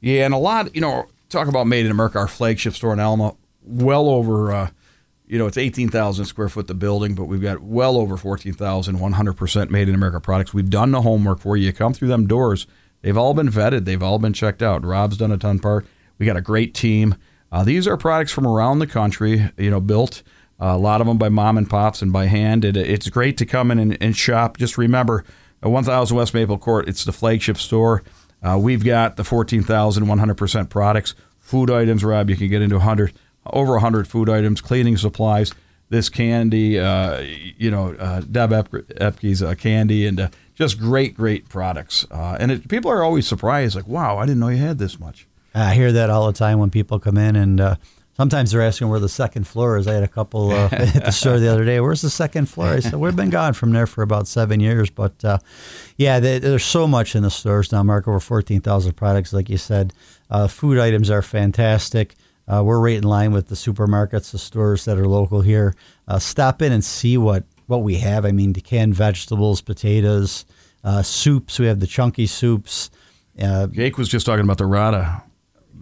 Yeah, 0.00 0.24
and 0.24 0.34
a 0.34 0.38
lot, 0.38 0.74
you 0.74 0.80
know, 0.80 1.06
talk 1.28 1.48
about 1.48 1.66
Made 1.66 1.84
in 1.84 1.90
America, 1.90 2.18
our 2.18 2.28
flagship 2.28 2.74
store 2.74 2.92
in 2.92 3.00
Elma, 3.00 3.36
well 3.62 4.08
over, 4.08 4.52
uh, 4.52 4.70
you 5.26 5.38
know, 5.38 5.46
it's 5.46 5.56
18,000 5.56 6.24
square 6.24 6.48
foot, 6.48 6.66
the 6.66 6.74
building, 6.74 7.14
but 7.14 7.24
we've 7.24 7.42
got 7.42 7.60
well 7.60 7.96
over 7.96 8.16
14,000, 8.16 8.98
100% 8.98 9.70
Made 9.70 9.88
in 9.88 9.94
America 9.94 10.20
products. 10.20 10.52
We've 10.52 10.68
done 10.68 10.90
the 10.90 11.02
homework 11.02 11.40
for 11.40 11.56
you. 11.56 11.66
You 11.66 11.72
come 11.72 11.92
through 11.94 12.08
them 12.08 12.26
doors, 12.26 12.66
they've 13.02 13.16
all 13.16 13.34
been 13.34 13.48
vetted, 13.48 13.84
they've 13.84 14.02
all 14.02 14.18
been 14.18 14.32
checked 14.32 14.62
out. 14.62 14.84
Rob's 14.84 15.16
done 15.16 15.32
a 15.32 15.38
ton 15.38 15.58
part. 15.58 15.86
We 16.18 16.26
got 16.26 16.36
a 16.36 16.42
great 16.42 16.74
team. 16.74 17.16
Uh, 17.50 17.64
these 17.64 17.86
are 17.86 17.96
products 17.96 18.32
from 18.32 18.46
around 18.46 18.80
the 18.80 18.86
country, 18.86 19.50
you 19.56 19.70
know, 19.70 19.80
built. 19.80 20.22
Uh, 20.60 20.66
a 20.66 20.78
lot 20.78 21.00
of 21.00 21.06
them 21.06 21.18
by 21.18 21.28
mom 21.28 21.58
and 21.58 21.68
pops 21.68 22.02
and 22.02 22.12
by 22.12 22.26
hand. 22.26 22.64
It, 22.64 22.76
it's 22.76 23.08
great 23.08 23.36
to 23.38 23.46
come 23.46 23.70
in 23.70 23.78
and, 23.78 23.98
and 24.00 24.16
shop. 24.16 24.56
Just 24.56 24.78
remember, 24.78 25.24
at 25.62 25.70
1000 25.70 26.16
West 26.16 26.34
Maple 26.34 26.58
Court, 26.58 26.88
it's 26.88 27.04
the 27.04 27.12
flagship 27.12 27.56
store. 27.56 28.02
Uh, 28.42 28.58
we've 28.58 28.84
got 28.84 29.16
the 29.16 29.22
14,100% 29.22 30.68
products, 30.68 31.14
food 31.38 31.70
items, 31.70 32.04
Rob. 32.04 32.28
You 32.28 32.36
can 32.36 32.48
get 32.48 32.62
into 32.62 32.76
100, 32.76 33.12
over 33.46 33.72
100 33.72 34.06
food 34.06 34.28
items, 34.28 34.60
cleaning 34.60 34.96
supplies. 34.96 35.52
This 35.90 36.08
candy, 36.08 36.78
uh, 36.78 37.20
you 37.20 37.70
know, 37.70 37.94
uh, 37.94 38.20
Deb 38.20 38.52
Ep- 38.52 38.70
Epke's 38.70 39.42
uh, 39.42 39.54
candy, 39.54 40.06
and 40.06 40.18
uh, 40.18 40.28
just 40.54 40.78
great, 40.78 41.14
great 41.14 41.48
products. 41.48 42.06
Uh, 42.10 42.36
and 42.40 42.50
it, 42.50 42.68
people 42.68 42.90
are 42.90 43.02
always 43.02 43.26
surprised, 43.26 43.76
like, 43.76 43.86
wow, 43.86 44.18
I 44.18 44.26
didn't 44.26 44.40
know 44.40 44.48
you 44.48 44.56
had 44.58 44.78
this 44.78 44.98
much. 44.98 45.26
I 45.54 45.74
hear 45.74 45.92
that 45.92 46.10
all 46.10 46.26
the 46.26 46.32
time 46.32 46.58
when 46.58 46.70
people 46.70 46.98
come 46.98 47.16
in, 47.16 47.36
and 47.36 47.60
uh, 47.60 47.76
sometimes 48.16 48.50
they're 48.50 48.62
asking 48.62 48.88
where 48.88 49.00
the 49.00 49.08
second 49.08 49.46
floor 49.46 49.76
is. 49.76 49.86
I 49.86 49.94
had 49.94 50.02
a 50.02 50.08
couple 50.08 50.50
uh, 50.50 50.68
at 50.72 51.04
the 51.04 51.12
store 51.12 51.38
the 51.38 51.48
other 51.48 51.64
day. 51.64 51.80
Where's 51.80 52.02
the 52.02 52.10
second 52.10 52.46
floor? 52.46 52.68
I 52.68 52.80
said 52.80 52.94
we've 52.94 53.14
been 53.14 53.30
gone 53.30 53.52
from 53.52 53.72
there 53.72 53.86
for 53.86 54.02
about 54.02 54.26
seven 54.26 54.60
years, 54.60 54.90
but 54.90 55.24
uh, 55.24 55.38
yeah, 55.96 56.20
they, 56.20 56.38
there's 56.38 56.64
so 56.64 56.86
much 56.86 57.14
in 57.14 57.22
the 57.22 57.30
stores 57.30 57.70
now. 57.72 57.82
Mark 57.82 58.08
over 58.08 58.20
fourteen 58.20 58.60
thousand 58.60 58.94
products, 58.94 59.32
like 59.32 59.48
you 59.48 59.58
said. 59.58 59.92
Uh, 60.30 60.48
food 60.48 60.78
items 60.78 61.10
are 61.10 61.22
fantastic. 61.22 62.14
Uh, 62.46 62.62
we're 62.64 62.80
right 62.80 62.98
in 62.98 63.04
line 63.04 63.32
with 63.32 63.48
the 63.48 63.54
supermarkets, 63.54 64.30
the 64.32 64.38
stores 64.38 64.84
that 64.84 64.98
are 64.98 65.08
local 65.08 65.40
here. 65.40 65.74
Uh, 66.06 66.18
stop 66.18 66.60
in 66.62 66.72
and 66.72 66.84
see 66.84 67.16
what 67.16 67.44
what 67.66 67.82
we 67.82 67.96
have. 67.96 68.24
I 68.24 68.32
mean, 68.32 68.52
the 68.52 68.60
canned 68.60 68.94
vegetables, 68.94 69.60
potatoes, 69.62 70.44
uh, 70.82 71.02
soups. 71.02 71.58
We 71.58 71.66
have 71.66 71.80
the 71.80 71.86
chunky 71.86 72.26
soups. 72.26 72.90
Jake 73.36 73.98
was 73.98 74.08
just 74.08 74.26
talking 74.26 74.44
about 74.44 74.58
the 74.58 74.66
Rada. 74.66 75.24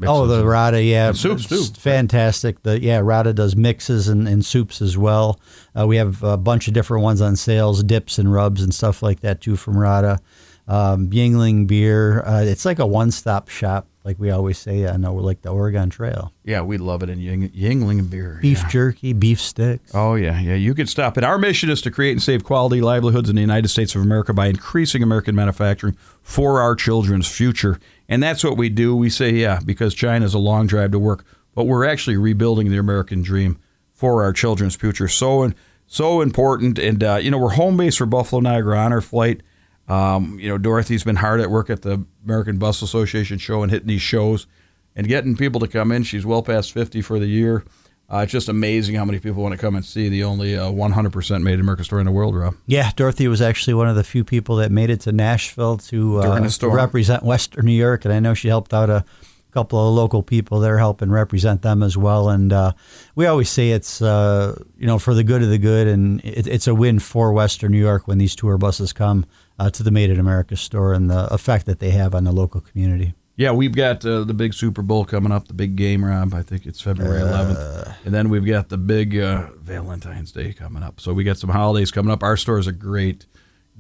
Oh, 0.05 0.27
the 0.27 0.45
Rada, 0.47 0.83
yeah, 0.83 1.09
And 1.09 1.17
soups, 1.17 1.47
too. 1.47 1.65
Fantastic. 1.81 2.63
The 2.63 2.81
yeah, 2.81 3.01
Rada 3.03 3.33
does 3.33 3.55
mixes 3.57 4.09
and, 4.09 4.27
and 4.27 4.45
soups 4.45 4.83
as 4.83 4.97
well. 4.99 5.39
Uh, 5.79 5.87
we 5.87 5.97
have 5.97 6.23
a 6.23 6.37
bunch 6.37 6.69
of 6.69 6.75
different 6.75 7.03
ones 7.05 7.21
on 7.21 7.37
sales, 7.37 7.83
dips 7.83 8.19
and 8.19 8.33
rubs 8.33 8.63
and 8.63 8.75
stuff 8.75 9.03
like 9.03 9.21
that 9.21 9.41
too 9.41 9.57
from 9.57 9.77
Rada. 9.77 10.21
Um, 10.69 11.11
Yuengling 11.11 11.67
beer. 11.67 12.23
Uh, 12.25 12.43
it's 12.45 12.65
like 12.65 12.79
a 12.79 12.87
one-stop 12.87 13.49
shop, 13.49 13.89
like 14.05 14.19
we 14.21 14.31
always 14.31 14.59
say. 14.59 14.87
I 14.87 14.97
know 14.97 15.13
we're 15.13 15.23
like 15.23 15.43
the 15.43 15.51
Oregon 15.51 15.91
Trail. 15.91 16.33
Yeah, 16.45 16.63
we 16.63 16.79
love 16.79 17.03
it 17.03 17.11
in 17.11 17.19
Ying- 17.19 17.51
Yuengling 17.51 18.09
beer. 18.09 18.39
Beef 18.41 18.61
yeah. 18.63 18.69
jerky, 18.69 19.13
beef 19.13 19.41
sticks. 19.41 19.91
Oh 19.93 20.15
yeah, 20.15 20.41
yeah. 20.41 20.55
You 20.55 20.73
can 20.75 20.87
stop 20.87 21.19
it. 21.19 21.25
Our 21.25 21.37
mission 21.37 21.69
is 21.69 21.83
to 21.83 21.91
create 21.91 22.13
and 22.13 22.23
save 22.23 22.45
quality 22.45 22.81
livelihoods 22.81 23.29
in 23.29 23.35
the 23.35 23.41
United 23.43 23.69
States 23.69 23.95
of 23.97 24.03
America 24.03 24.33
by 24.33 24.47
increasing 24.47 25.03
American 25.03 25.35
manufacturing 25.35 25.97
for 26.23 26.61
our 26.61 26.77
children's 26.77 27.27
future, 27.27 27.81
and 28.13 28.23
that's 28.23 28.45
what 28.45 28.59
we 28.59 28.69
do. 28.69 28.95
We 28.95 29.09
say, 29.09 29.31
yeah, 29.31 29.59
because 29.65 29.95
China's 29.95 30.35
a 30.35 30.39
long 30.39 30.67
drive 30.67 30.91
to 30.91 30.99
work, 30.99 31.25
but 31.55 31.65
we're 31.65 31.87
actually 31.87 32.19
rebuilding 32.19 32.71
the 32.71 32.77
American 32.77 33.23
dream 33.23 33.59
for 33.95 34.23
our 34.23 34.35
children's 34.35 34.77
future. 34.77 35.09
So 35.09 35.51
so 35.87 36.21
important, 36.21 36.79
and 36.79 37.03
uh, 37.03 37.19
you 37.23 37.31
know 37.31 37.39
we're 37.39 37.55
home 37.55 37.79
base 37.79 37.97
for 37.97 38.05
Buffalo 38.05 38.41
Niagara 38.41 38.79
Honor 38.79 39.01
Flight. 39.01 39.43
Um, 39.89 40.39
you 40.39 40.51
know 40.51 40.59
Dorothy's 40.59 41.05
been 41.05 41.17
hard 41.17 41.41
at 41.41 41.51
work 41.51 41.71
at 41.71 41.81
the 41.81 42.05
American 42.23 42.59
Bus 42.59 42.83
Association 42.83 43.39
show 43.39 43.63
and 43.63 43.73
hitting 43.73 43.89
these 43.89 44.03
shows 44.03 44.47
and 44.95 45.09
getting 45.09 45.35
people 45.35 45.59
to 45.61 45.67
come 45.67 45.91
in. 45.91 46.03
She's 46.03 46.27
well 46.27 46.43
past 46.43 46.71
50 46.71 47.01
for 47.01 47.19
the 47.19 47.29
year. 47.29 47.65
Uh, 48.13 48.19
it's 48.19 48.33
just 48.33 48.51
amazing 48.51 48.95
how 48.95 49.07
many 49.07 49.19
people 49.19 49.43
want 49.43 49.53
to 49.53 49.59
come 49.59 49.75
and 49.75 49.85
see 49.85 50.11
the 50.11 50.23
only 50.23 50.57
uh, 50.57 50.71
100% 50.71 51.43
made 51.43 51.55
in 51.55 51.61
America 51.61 51.83
store 51.83 51.99
in 51.99 52.05
the 52.05 52.13
world, 52.13 52.37
Rob. 52.37 52.55
Yeah, 52.67 52.91
Dorothy 52.95 53.27
was 53.27 53.41
actually 53.41 53.73
one 53.73 53.89
of 53.89 53.97
the 53.97 54.05
few 54.05 54.23
people 54.23 54.57
that 54.57 54.71
made 54.71 54.91
it 54.91 55.01
to 55.03 55.13
Nashville 55.13 55.79
to, 55.79 56.19
uh, 56.19 56.49
to 56.49 56.69
represent 56.69 57.23
Western 57.23 57.65
New 57.65 57.73
York, 57.73 58.05
and 58.05 58.13
I 58.13 58.21
know 58.21 58.35
she 58.35 58.49
helped 58.49 58.75
out 58.75 58.91
a 58.91 59.07
couple 59.53 59.89
of 59.89 59.95
local 59.95 60.23
people 60.23 60.61
there 60.61 60.79
helping 60.79 61.11
represent 61.11 61.63
them 61.63 61.83
as 61.83 61.97
well. 61.97 62.29
And 62.29 62.53
uh, 62.53 62.73
we 63.15 63.27
always 63.27 63.51
say 63.51 63.71
it's 63.71 64.03
uh, 64.03 64.61
you 64.79 64.87
know 64.87 64.99
for 64.99 65.15
the 65.15 65.25
good 65.25 65.43
of 65.43 65.51
the 65.51 65.59
good, 65.59 65.87
and 65.87 66.21
it, 66.25 66.47
it's 66.47 66.67
a 66.67 66.75
win 66.75 66.99
for 66.99 67.33
Western 67.33 67.73
New 67.73 67.79
York 67.79 68.09
when 68.09 68.19
these 68.19 68.35
tour 68.35 68.59
buses 68.59 68.93
come 68.93 69.27
uh, 69.59 69.71
to 69.71 69.83
the 69.83 69.91
Made 69.91 70.11
in 70.11 70.19
America 70.19 70.57
store 70.57 70.93
and 70.93 71.09
the 71.11 71.33
effect 71.33 71.67
that 71.67 71.79
they 71.79 71.91
have 71.91 72.15
on 72.15 72.25
the 72.25 72.33
local 72.33 72.61
community. 72.61 73.15
Yeah, 73.37 73.53
we've 73.53 73.75
got 73.75 74.05
uh, 74.05 74.25
the 74.25 74.35
big 74.35 74.53
Super 74.53 74.83
Bowl 74.83 75.05
coming 75.05 75.33
up, 75.33 75.49
the 75.49 75.55
big 75.55 75.75
game, 75.75 76.05
Rob. 76.05 76.35
I 76.35 76.43
think 76.43 76.67
it's 76.67 76.81
February 76.81 77.21
11th. 77.23 77.95
And 78.05 78.13
then 78.15 78.29
we've 78.29 78.45
got 78.45 78.69
the 78.69 78.77
big 78.77 79.19
uh, 79.19 79.49
Valentine's 79.57 80.33
Day 80.33 80.53
coming 80.53 80.83
up. 80.83 81.01
So 81.01 81.13
we 81.15 81.25
got 81.25 81.39
some 81.39 81.51
holidays 81.51 81.91
coming 81.91 82.13
up. 82.13 82.23
Our 82.23 82.37
store 82.37 82.59
is 82.59 82.67
a 82.67 82.73
great 82.73 83.25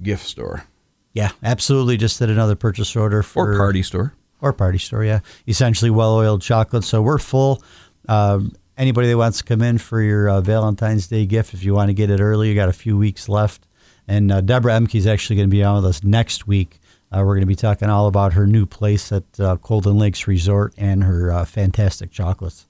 gift 0.02 0.26
store 0.26 0.64
Yeah, 1.12 1.32
absolutely. 1.42 1.98
Just 1.98 2.18
did 2.18 2.30
another 2.30 2.56
purchase 2.56 2.96
order 2.96 3.22
for 3.22 3.52
or 3.52 3.56
party 3.58 3.82
store. 3.82 4.14
or 4.40 4.54
party 4.54 4.78
store. 4.78 5.04
Yeah, 5.04 5.20
essentially 5.46 5.90
well-oiled 5.90 6.40
chocolate. 6.40 6.84
So 6.84 7.02
we're 7.02 7.18
full. 7.18 7.62
Um, 8.08 8.52
anybody 8.78 9.08
that 9.08 9.18
wants 9.18 9.38
to 9.38 9.44
come 9.44 9.60
in 9.60 9.76
for 9.76 10.00
your 10.00 10.30
uh, 10.30 10.40
Valentine's 10.40 11.06
Day 11.08 11.26
gift, 11.26 11.52
if 11.52 11.62
you 11.62 11.74
want 11.74 11.90
to 11.90 11.94
get 11.94 12.08
it 12.08 12.20
early, 12.20 12.48
you 12.48 12.54
got 12.54 12.70
a 12.70 12.72
few 12.72 12.96
weeks 12.96 13.28
left. 13.28 13.66
And 14.08 14.32
uh, 14.32 14.40
Deborah 14.40 14.72
Emke 14.72 14.94
is 14.96 15.06
actually 15.06 15.36
going 15.36 15.48
to 15.48 15.54
be 15.54 15.62
on 15.62 15.76
with 15.76 15.84
us 15.84 16.02
next 16.02 16.46
week. 16.46 16.80
Uh, 17.12 17.18
we're 17.18 17.34
going 17.34 17.40
to 17.40 17.46
be 17.46 17.54
talking 17.54 17.90
all 17.90 18.06
about 18.06 18.32
her 18.32 18.46
new 18.46 18.64
place 18.64 19.12
at 19.12 19.24
uh, 19.38 19.58
Colden 19.58 19.98
Lakes 19.98 20.26
Resort 20.26 20.72
and 20.78 21.04
her 21.04 21.30
uh, 21.30 21.44
fantastic 21.44 22.10
chocolates. 22.10 22.66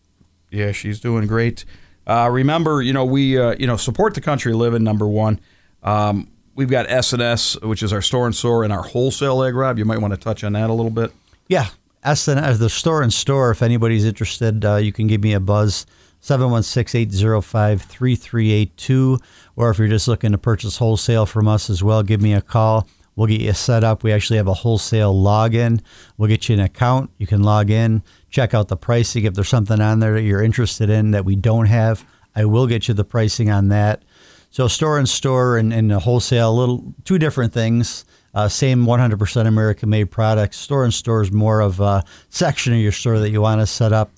Yeah, 0.50 0.72
she's 0.72 0.98
doing 0.98 1.28
great. 1.28 1.64
Uh, 2.06 2.28
remember, 2.30 2.82
you 2.82 2.92
know, 2.92 3.04
we 3.04 3.38
uh, 3.38 3.54
you 3.58 3.68
know 3.68 3.76
support 3.76 4.14
the 4.14 4.20
country 4.20 4.52
living 4.52 4.82
number 4.82 5.06
one. 5.06 5.38
Um, 5.84 6.28
we've 6.56 6.70
got 6.70 6.90
S 6.90 7.12
and 7.12 7.22
S, 7.22 7.56
which 7.60 7.84
is 7.84 7.92
our 7.92 8.02
store 8.02 8.26
and 8.26 8.34
store, 8.34 8.64
and 8.64 8.72
our 8.72 8.82
wholesale 8.82 9.44
egg. 9.44 9.54
Rob, 9.54 9.78
you 9.78 9.84
might 9.84 9.98
want 9.98 10.12
to 10.12 10.18
touch 10.18 10.42
on 10.42 10.54
that 10.54 10.68
a 10.68 10.72
little 10.72 10.90
bit. 10.90 11.12
Yeah, 11.46 11.68
S 12.02 12.26
and 12.26 12.40
S, 12.40 12.58
the 12.58 12.68
store 12.68 13.02
and 13.02 13.12
store. 13.12 13.52
If 13.52 13.62
anybody's 13.62 14.04
interested, 14.04 14.64
uh, 14.64 14.74
you 14.76 14.92
can 14.92 15.06
give 15.06 15.22
me 15.22 15.34
a 15.34 15.40
buzz. 15.40 15.86
716-805-3382 16.22 19.18
or 19.56 19.70
if 19.70 19.78
you're 19.78 19.88
just 19.88 20.06
looking 20.06 20.30
to 20.30 20.38
purchase 20.38 20.76
wholesale 20.76 21.26
from 21.26 21.48
us 21.48 21.68
as 21.68 21.82
well 21.82 22.04
give 22.04 22.22
me 22.22 22.32
a 22.32 22.40
call 22.40 22.86
we'll 23.16 23.26
get 23.26 23.40
you 23.40 23.52
set 23.52 23.84
up. 23.84 24.02
We 24.02 24.12
actually 24.12 24.36
have 24.38 24.48
a 24.48 24.54
wholesale 24.54 25.14
login. 25.14 25.80
We'll 26.16 26.28
get 26.28 26.48
you 26.48 26.54
an 26.54 26.60
account. 26.60 27.10
You 27.18 27.26
can 27.26 27.42
log 27.42 27.70
in 27.70 28.02
check 28.32 28.54
out 28.54 28.68
the 28.68 28.76
pricing. 28.76 29.24
If 29.24 29.34
there's 29.34 29.48
something 29.48 29.80
on 29.80 30.00
there 30.00 30.14
that 30.14 30.22
you're 30.22 30.42
interested 30.42 30.90
in 30.90 31.12
that 31.12 31.24
we 31.24 31.36
don't 31.36 31.66
have 31.66 32.04
i 32.34 32.46
will 32.46 32.66
get 32.66 32.88
you 32.88 32.94
the 32.94 33.04
pricing 33.04 33.50
on 33.50 33.68
that. 33.68 34.02
So 34.50 34.66
store 34.66 34.98
and 34.98 35.08
store 35.08 35.58
and, 35.58 35.72
and 35.72 35.92
wholesale 35.92 36.56
little 36.56 36.94
two 37.04 37.18
different 37.18 37.52
things. 37.52 38.04
Uh, 38.34 38.48
same 38.48 38.86
100% 38.86 39.46
american 39.46 39.90
made 39.90 40.10
products. 40.10 40.56
Store 40.56 40.84
and 40.84 40.94
store 40.94 41.20
is 41.20 41.30
more 41.30 41.60
of 41.60 41.78
a 41.80 42.02
section 42.30 42.72
of 42.72 42.78
your 42.78 42.92
store 42.92 43.18
that 43.18 43.30
you 43.30 43.42
want 43.42 43.60
to 43.60 43.66
set 43.66 43.92
up 43.92 44.10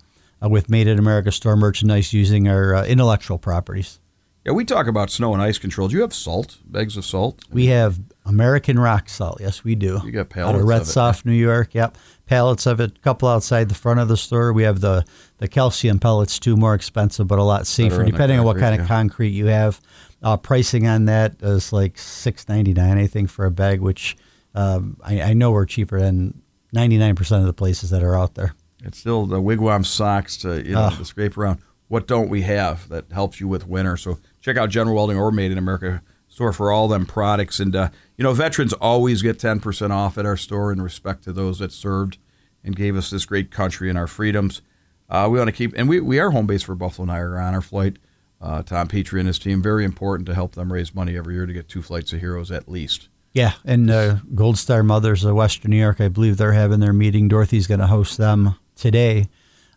uh, 0.43 0.49
with 0.49 0.71
Made 0.71 0.87
in 0.87 1.01
America 1.01 1.33
store 1.33 1.57
merchandise 1.57 2.13
using 2.13 2.49
our 2.49 2.77
uh, 2.77 2.85
intellectual 2.85 3.39
properties. 3.39 3.99
Yeah, 4.45 4.53
we 4.53 4.65
talk 4.65 4.87
about 4.87 5.11
snow 5.11 5.33
and 5.33 5.43
ice 5.43 5.59
control. 5.59 5.89
Do 5.89 5.97
you 5.97 6.03
have 6.03 6.15
salt, 6.15 6.59
bags 6.67 6.97
of 6.97 7.05
salt? 7.05 7.43
We 7.51 7.67
have 7.67 7.99
American 8.27 8.79
rock 8.79 9.09
salt. 9.09 9.39
Yes, 9.41 9.65
we 9.65 9.75
do. 9.75 10.01
You 10.05 10.11
got 10.11 10.21
Out 10.21 10.31
pallets 10.31 10.61
of 10.61 10.65
Red 10.67 10.83
of 10.83 10.89
it, 10.89 10.91
Soft, 10.91 11.27
New 11.27 11.33
York. 11.33 11.75
Yep, 11.75 11.99
pallets 12.27 12.67
of 12.67 12.81
it. 12.81 12.97
A 12.97 13.01
couple 13.01 13.29
outside 13.29 13.69
the 13.69 13.75
front 13.75 14.01
of 14.01 14.09
the 14.09 14.17
store. 14.17 14.53
We 14.53 14.63
have 14.63 14.81
the 14.81 15.05
the 15.39 15.49
calcium 15.49 15.99
pellets 15.99 16.39
too, 16.39 16.57
more 16.57 16.75
expensive 16.75 17.27
but 17.27 17.39
a 17.39 17.43
lot 17.43 17.67
safer, 17.67 18.01
on 18.01 18.07
the 18.07 18.13
depending 18.13 18.39
on 18.39 18.45
what 18.45 18.55
concrete, 18.55 18.63
kind 18.63 18.81
of 18.81 18.85
yeah. 18.85 18.97
concrete 18.97 19.29
you 19.31 19.47
have. 19.47 19.81
Uh, 20.23 20.37
pricing 20.39 20.87
on 20.87 21.05
that 21.05 21.35
is 21.43 21.73
like 21.73 21.99
six 21.99 22.49
ninety 22.49 22.73
nine, 22.73 22.97
I 22.97 23.07
think, 23.07 23.29
for 23.29 23.45
a 23.45 23.51
bag, 23.51 23.81
which 23.81 24.17
um, 24.55 24.97
I, 25.03 25.21
I 25.21 25.33
know 25.35 25.51
we're 25.51 25.67
cheaper 25.67 26.01
than 26.01 26.41
ninety 26.73 26.97
nine 26.97 27.15
percent 27.15 27.41
of 27.41 27.47
the 27.47 27.53
places 27.53 27.91
that 27.91 28.03
are 28.03 28.17
out 28.17 28.35
there. 28.35 28.55
It's 28.83 28.99
still 28.99 29.27
the 29.27 29.41
wigwam 29.41 29.85
socks 29.85 30.39
to 30.39 30.65
you 30.65 30.73
know 30.73 30.91
to 30.97 31.05
scrape 31.05 31.37
around. 31.37 31.61
What 31.89 32.07
don't 32.07 32.31
we 32.31 32.41
have 32.43 32.89
that 32.89 33.13
helps 33.13 33.39
you 33.39 33.49
with 33.49 33.69
winter? 33.69 33.99
So 33.99 34.19
check 34.41 34.57
out 34.57 34.71
General 34.71 34.97
Welding 34.97 35.19
or 35.19 35.31
Made 35.31 35.53
in 35.53 35.59
America 35.59 36.03
store 36.35 36.53
for 36.53 36.73
all 36.73 36.89
them 36.89 37.07
products. 37.07 37.61
And 37.61 37.77
uh, 37.77 37.91
you 38.17 38.25
know, 38.25 38.35
veterans 38.35 38.73
always 38.73 39.23
get 39.23 39.39
ten 39.39 39.61
percent 39.61 39.93
off 39.93 40.19
at 40.19 40.27
our 40.27 40.37
store 40.37 40.73
in 40.73 40.83
respect 40.83 41.23
to 41.25 41.33
those 41.33 41.61
that 41.61 41.71
served 41.71 42.19
and 42.65 42.75
gave 42.75 42.97
us 42.97 43.11
this 43.11 43.25
great 43.25 43.51
country 43.53 43.89
and 43.89 43.97
our 43.97 44.09
freedoms. 44.09 44.61
Uh, 45.09 45.29
we 45.31 45.39
want 45.39 45.49
to 45.49 45.53
keep, 45.53 45.73
and 45.77 45.89
we, 45.89 46.01
we 46.01 46.19
are 46.19 46.31
home 46.31 46.47
base 46.47 46.63
for 46.63 46.75
Buffalo 46.75 47.07
Niagara 47.07 47.45
Honor 47.45 47.61
Flight. 47.61 47.99
Uh, 48.41 48.63
Tom 48.63 48.89
Petrie 48.89 49.21
and 49.21 49.27
his 49.27 49.39
team 49.39 49.63
very 49.63 49.85
important 49.85 50.27
to 50.27 50.35
help 50.35 50.55
them 50.55 50.73
raise 50.73 50.95
money 50.95 51.17
every 51.17 51.35
year 51.35 51.47
to 51.47 51.53
get 51.53 51.69
two 51.69 51.83
flights 51.83 52.13
of 52.13 52.21
heroes 52.21 52.51
at 52.51 52.69
least. 52.69 53.09
Yeah, 53.33 53.53
and 53.65 53.91
uh, 53.91 54.17
Gold 54.35 54.59
Star 54.59 54.83
Mothers 54.83 55.25
of 55.25 55.37
Western 55.37 55.71
New 55.71 55.77
York, 55.77 56.01
I 56.01 56.09
believe 56.09 56.37
they're 56.37 56.53
having 56.53 56.81
their 56.81 56.93
meeting. 56.93 57.29
Dorothy's 57.29 57.67
going 57.67 57.81
to 57.81 57.87
host 57.87 58.17
them 58.19 58.57
today 58.77 59.29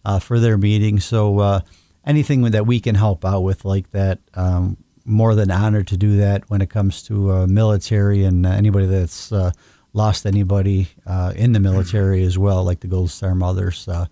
uh, 0.06 0.20
for 0.20 0.40
their 0.40 0.58
meeting. 0.58 1.00
So 1.00 1.40
uh, 1.40 1.60
anything 2.06 2.42
that 2.44 2.66
we 2.66 2.80
can 2.80 2.96
help 2.96 3.26
out 3.26 3.42
with 3.42 3.66
like 3.66 3.92
that, 3.92 4.20
um, 4.34 4.78
more 5.08 5.34
than 5.34 5.50
honored 5.50 5.88
to 5.88 5.98
do 5.98 6.18
that 6.18 6.50
when 6.50 6.62
it 6.62 6.70
comes 6.70 7.02
to 7.04 7.32
uh, 7.32 7.48
military 7.48 8.24
and 8.24 8.46
uh, 8.46 8.50
anybody 8.50 8.86
that's 8.86 9.32
uh, 9.32 9.52
lost 9.94 10.26
anybody 10.26 10.90
uh, 11.06 11.34
in 11.36 11.54
the 11.54 11.60
military 11.60 12.24
as 12.24 12.38
well, 12.38 12.64
like 12.64 12.82
the 12.82 12.88
Gold 12.88 13.10
Star 13.10 13.34
Mothers. 13.34 13.88
Uh, 13.88 14.06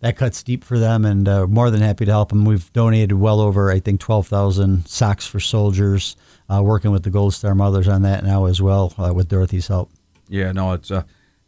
that 0.00 0.16
cuts 0.16 0.42
deep 0.42 0.62
for 0.62 0.78
them, 0.78 1.06
and 1.06 1.26
uh, 1.26 1.46
more 1.46 1.70
than 1.70 1.80
happy 1.80 2.04
to 2.04 2.10
help 2.10 2.28
them. 2.28 2.44
We've 2.44 2.70
donated 2.74 3.14
well 3.14 3.40
over, 3.40 3.70
I 3.70 3.80
think, 3.80 3.98
twelve 3.98 4.28
thousand 4.28 4.86
socks 4.86 5.26
for 5.26 5.40
soldiers. 5.40 6.16
Uh, 6.48 6.62
working 6.62 6.92
with 6.92 7.02
the 7.02 7.10
Gold 7.10 7.34
Star 7.34 7.54
Mothers 7.54 7.88
on 7.88 8.02
that 8.02 8.22
now 8.22 8.44
as 8.44 8.62
well, 8.62 8.94
uh, 8.98 9.12
with 9.12 9.28
Dorothy's 9.28 9.66
help. 9.66 9.90
Yeah, 10.28 10.52
no, 10.52 10.74
it's 10.74 10.90
uh, 10.90 11.02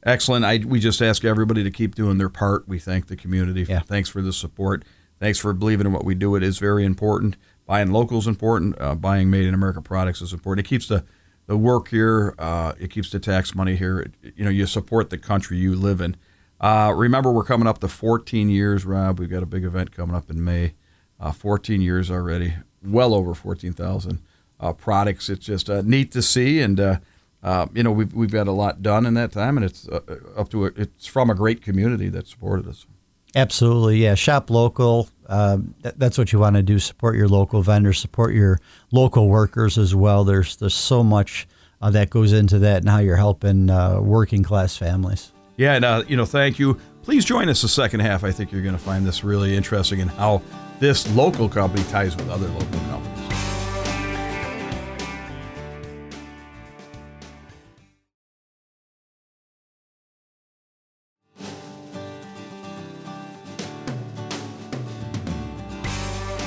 excellent. 0.04 0.45
I 0.45 0.59
we 0.66 0.80
just 0.80 1.02
ask 1.02 1.25
everybody 1.25 1.62
to 1.62 1.71
keep 1.71 1.95
doing 1.95 2.18
their 2.18 2.30
part. 2.30 2.66
We 2.66 2.78
thank 2.78 3.09
the 3.09 3.16
community. 3.16 3.66
Yeah. 3.68 3.80
Thanks 3.80 4.09
for 4.09 4.23
the 4.23 4.33
support. 4.33 4.85
Thanks 5.21 5.38
for 5.38 5.52
believing 5.52 5.87
in 5.87 5.92
what 5.92 6.04
we 6.04 6.14
do. 6.14 6.35
It 6.35 6.42
is 6.42 6.59
very 6.59 6.85
important. 6.85 7.37
Buying 7.68 7.92
local 7.92 8.16
is 8.18 8.26
important. 8.26 8.80
Uh, 8.80 8.94
buying 8.94 9.28
made 9.28 9.44
in 9.44 9.52
America 9.52 9.82
products 9.82 10.22
is 10.22 10.32
important. 10.32 10.66
It 10.66 10.70
keeps 10.70 10.88
the 10.88 11.04
the 11.46 11.56
work 11.56 11.88
here. 11.88 12.34
Uh, 12.38 12.72
it 12.80 12.90
keeps 12.90 13.10
the 13.10 13.20
tax 13.20 13.54
money 13.54 13.76
here. 13.76 14.00
It- 14.00 14.34
you 14.37 14.44
know, 14.44 14.50
you 14.50 14.66
support 14.66 15.10
the 15.10 15.18
country 15.18 15.58
you 15.58 15.75
live 15.76 16.00
in. 16.00 16.16
Uh, 16.60 16.92
remember, 16.96 17.30
we're 17.30 17.44
coming 17.44 17.68
up 17.68 17.78
to 17.80 17.88
14 17.88 18.48
years, 18.48 18.84
Rob. 18.87 19.18
We've 19.18 19.30
got 19.30 19.42
a 19.42 19.46
big 19.46 19.64
event 19.64 19.92
coming 19.92 20.16
up 20.16 20.30
in 20.30 20.42
May. 20.42 20.75
Uh, 21.20 21.30
14 21.30 21.80
years 21.82 22.10
already. 22.10 22.54
Well 22.82 23.12
over 23.12 23.34
14,000 23.34 24.20
uh, 24.60 24.72
products. 24.72 25.28
It's 25.28 25.44
just 25.44 25.68
uh, 25.68 25.82
neat 25.84 26.10
to 26.12 26.22
see, 26.22 26.60
and 26.60 26.80
uh, 26.80 26.98
you 27.75 27.82
know 27.82 27.92
we've 27.92 28.14
we've 28.14 28.30
got 28.30 28.48
a 28.48 28.52
lot 28.52 28.82
done 28.82 29.04
in 29.04 29.12
that 29.14 29.32
time, 29.32 29.58
and 29.58 29.66
it's 29.66 29.87
up 30.37 30.48
to 30.50 30.66
a, 30.66 30.70
it's 30.75 31.06
from 31.06 31.28
a 31.28 31.34
great 31.34 31.60
community 31.60 32.08
that 32.08 32.26
supported 32.26 32.66
us. 32.66 32.87
Absolutely, 33.37 33.99
yeah. 33.99 34.14
Shop 34.14 34.50
local. 34.50 35.08
Um, 35.28 35.75
that, 35.82 35.99
that's 35.99 36.16
what 36.16 36.32
you 36.32 36.38
want 36.38 36.56
to 36.56 36.62
do. 36.62 36.78
Support 36.78 37.16
your 37.16 37.28
local 37.28 37.62
vendors. 37.62 37.99
Support 37.99 38.35
your 38.35 38.58
local 38.90 39.28
workers 39.28 39.76
as 39.76 39.94
well. 39.94 40.25
There's 40.25 40.56
there's 40.56 40.75
so 40.75 41.02
much 41.02 41.47
uh, 41.82 41.90
that 41.90 42.11
goes 42.11 42.32
into 42.32 42.58
that, 42.61 42.78
and 42.78 42.88
how 42.88 42.99
you're 42.99 43.16
helping 43.16 43.70
uh, 43.70 44.00
working 44.00 44.42
class 44.42 44.76
families. 44.76 45.32
Yeah, 45.56 45.75
and 45.75 45.85
uh, 45.85 46.04
you 46.08 46.16
know, 46.16 46.25
thank 46.25 46.58
you. 46.58 46.78
Please 47.02 47.25
join 47.25 47.49
us 47.49 47.62
the 47.62 47.68
second 47.68 48.00
half. 48.00 48.25
I 48.25 48.32
think 48.32 48.52
you're 48.52 48.62
going 48.62 48.76
to 48.76 48.82
find 48.82 49.06
this 49.06 49.25
really 49.25 49.56
interesting 49.56 50.00
and 50.00 50.11
how 50.11 50.42
this 50.78 51.08
local 51.14 51.49
company 51.49 51.82
ties 51.85 52.16
with 52.16 52.28
other 52.30 52.49
local 52.49 52.80
companies. 52.80 53.17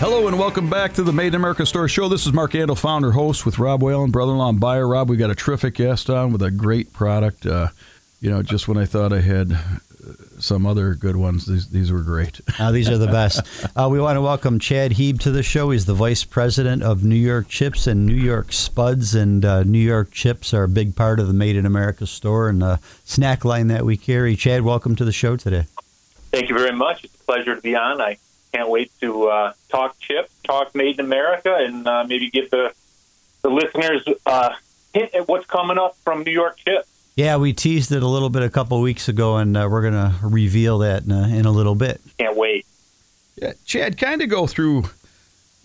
Hello 0.01 0.27
and 0.27 0.39
welcome 0.39 0.67
back 0.67 0.93
to 0.93 1.03
the 1.03 1.13
Made 1.13 1.27
in 1.27 1.35
America 1.35 1.63
Store 1.63 1.87
Show. 1.87 2.09
This 2.09 2.25
is 2.25 2.33
Mark 2.33 2.53
Andol, 2.53 2.75
founder, 2.75 3.11
host 3.11 3.45
with 3.45 3.59
Rob 3.59 3.83
Whalen, 3.83 4.09
brother-in-law 4.09 4.49
and 4.49 4.59
buyer. 4.59 4.87
Rob, 4.87 5.11
we 5.11 5.15
got 5.15 5.29
a 5.29 5.35
terrific 5.35 5.75
guest 5.75 6.09
on 6.09 6.31
with 6.31 6.41
a 6.41 6.49
great 6.49 6.91
product. 6.91 7.45
Uh, 7.45 7.67
you 8.19 8.31
know, 8.31 8.41
just 8.41 8.67
when 8.67 8.79
I 8.79 8.85
thought 8.87 9.13
I 9.13 9.21
had 9.21 9.51
uh, 9.51 9.57
some 10.39 10.65
other 10.65 10.95
good 10.95 11.17
ones, 11.17 11.45
these 11.45 11.69
these 11.69 11.91
were 11.91 12.01
great. 12.01 12.41
Uh, 12.57 12.71
these 12.71 12.89
are 12.89 12.97
the 12.97 13.05
best. 13.05 13.41
Uh, 13.75 13.89
we 13.91 13.99
want 13.99 14.17
to 14.17 14.21
welcome 14.21 14.57
Chad 14.57 14.93
Heeb 14.93 15.19
to 15.19 15.29
the 15.29 15.43
show. 15.43 15.69
He's 15.69 15.85
the 15.85 15.93
vice 15.93 16.23
president 16.23 16.81
of 16.81 17.03
New 17.03 17.13
York 17.13 17.47
Chips 17.47 17.85
and 17.85 18.07
New 18.07 18.15
York 18.15 18.53
Spuds, 18.53 19.13
and 19.13 19.45
uh, 19.45 19.61
New 19.61 19.77
York 19.77 20.09
Chips 20.09 20.51
are 20.51 20.63
a 20.63 20.67
big 20.67 20.95
part 20.95 21.19
of 21.19 21.27
the 21.27 21.33
Made 21.35 21.55
in 21.55 21.67
America 21.67 22.07
store 22.07 22.49
and 22.49 22.63
the 22.63 22.79
snack 23.05 23.45
line 23.45 23.67
that 23.67 23.85
we 23.85 23.97
carry. 23.97 24.35
Chad, 24.35 24.63
welcome 24.63 24.95
to 24.95 25.05
the 25.05 25.11
show 25.11 25.35
today. 25.35 25.67
Thank 26.31 26.49
you 26.49 26.57
very 26.57 26.75
much. 26.75 27.03
It's 27.03 27.13
a 27.13 27.23
pleasure 27.23 27.55
to 27.55 27.61
be 27.61 27.75
on. 27.75 28.01
I 28.01 28.17
can't 28.53 28.69
wait 28.69 28.91
to 29.01 29.27
uh, 29.27 29.53
talk 29.69 29.99
chip, 29.99 30.29
talk 30.43 30.75
made 30.75 30.99
in 30.99 31.05
America, 31.05 31.55
and 31.55 31.87
uh, 31.87 32.03
maybe 32.07 32.29
give 32.29 32.49
the 32.49 32.73
the 33.41 33.49
listeners 33.49 34.03
uh, 34.25 34.53
hint 34.93 35.13
at 35.15 35.27
what's 35.27 35.45
coming 35.45 35.77
up 35.77 35.97
from 36.03 36.23
New 36.23 36.31
York 36.31 36.57
Chip. 36.57 36.85
Yeah, 37.15 37.37
we 37.37 37.53
teased 37.53 37.91
it 37.91 38.03
a 38.03 38.07
little 38.07 38.29
bit 38.29 38.43
a 38.43 38.49
couple 38.49 38.79
weeks 38.81 39.07
ago, 39.07 39.37
and 39.37 39.57
uh, 39.57 39.67
we're 39.69 39.81
going 39.81 39.93
to 39.93 40.13
reveal 40.23 40.79
that 40.79 41.03
in 41.03 41.11
a, 41.11 41.27
in 41.27 41.45
a 41.45 41.51
little 41.51 41.75
bit. 41.75 41.99
Can't 42.17 42.37
wait. 42.37 42.65
Yeah, 43.35 43.53
Chad, 43.65 43.97
kind 43.97 44.21
of 44.21 44.29
go 44.29 44.47
through, 44.47 44.83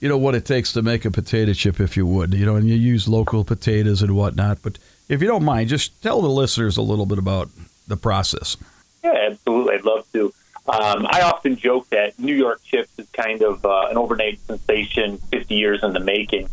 you 0.00 0.08
know, 0.08 0.18
what 0.18 0.34
it 0.34 0.44
takes 0.44 0.72
to 0.72 0.82
make 0.82 1.04
a 1.04 1.10
potato 1.10 1.52
chip, 1.52 1.80
if 1.80 1.96
you 1.96 2.06
would. 2.06 2.34
You 2.34 2.46
know, 2.46 2.56
and 2.56 2.68
you 2.68 2.74
use 2.74 3.06
local 3.06 3.44
potatoes 3.44 4.02
and 4.02 4.16
whatnot. 4.16 4.62
But 4.62 4.78
if 5.08 5.20
you 5.20 5.28
don't 5.28 5.44
mind, 5.44 5.68
just 5.68 6.02
tell 6.02 6.20
the 6.20 6.28
listeners 6.28 6.76
a 6.76 6.82
little 6.82 7.06
bit 7.06 7.18
about 7.18 7.50
the 7.86 7.96
process. 7.96 8.56
Yeah, 9.04 9.28
absolutely. 9.30 9.74
I'd 9.74 9.84
love 9.84 10.04
to. 10.12 10.32
Um, 10.68 11.06
I 11.08 11.22
often 11.22 11.56
joke 11.56 11.88
that 11.90 12.18
New 12.18 12.34
York 12.34 12.60
Chips 12.64 12.90
is 12.98 13.08
kind 13.10 13.42
of 13.42 13.64
uh, 13.64 13.86
an 13.90 13.96
overnight 13.96 14.40
sensation, 14.40 15.18
50 15.18 15.54
years 15.54 15.82
in 15.84 15.92
the 15.92 16.00
making. 16.00 16.48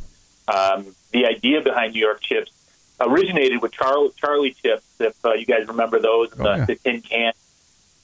Um, 0.47 0.93
the 1.11 1.25
idea 1.25 1.61
behind 1.61 1.93
New 1.93 1.99
York 2.01 2.21
Chips 2.21 2.51
originated 2.99 3.61
with 3.61 3.71
Charlie, 3.71 4.11
Charlie 4.17 4.51
Chips, 4.51 4.85
if 4.99 5.15
uh, 5.25 5.33
you 5.33 5.45
guys 5.45 5.67
remember 5.67 5.99
those, 5.99 6.29
Oh, 6.33 6.43
the, 6.43 6.57
yeah. 6.57 6.65
the 6.65 6.75
tin 6.75 7.01
can. 7.01 7.33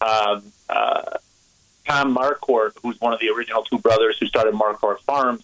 Um, 0.01 0.43
uh, 0.69 1.17
Tom 1.85 2.15
Marquardt, 2.15 2.71
who's 2.81 2.99
one 3.01 3.13
of 3.13 3.19
the 3.19 3.29
original 3.29 3.63
two 3.63 3.77
brothers 3.79 4.17
who 4.19 4.25
started 4.25 4.53
Marquardt 4.53 4.99
Farms, 5.01 5.43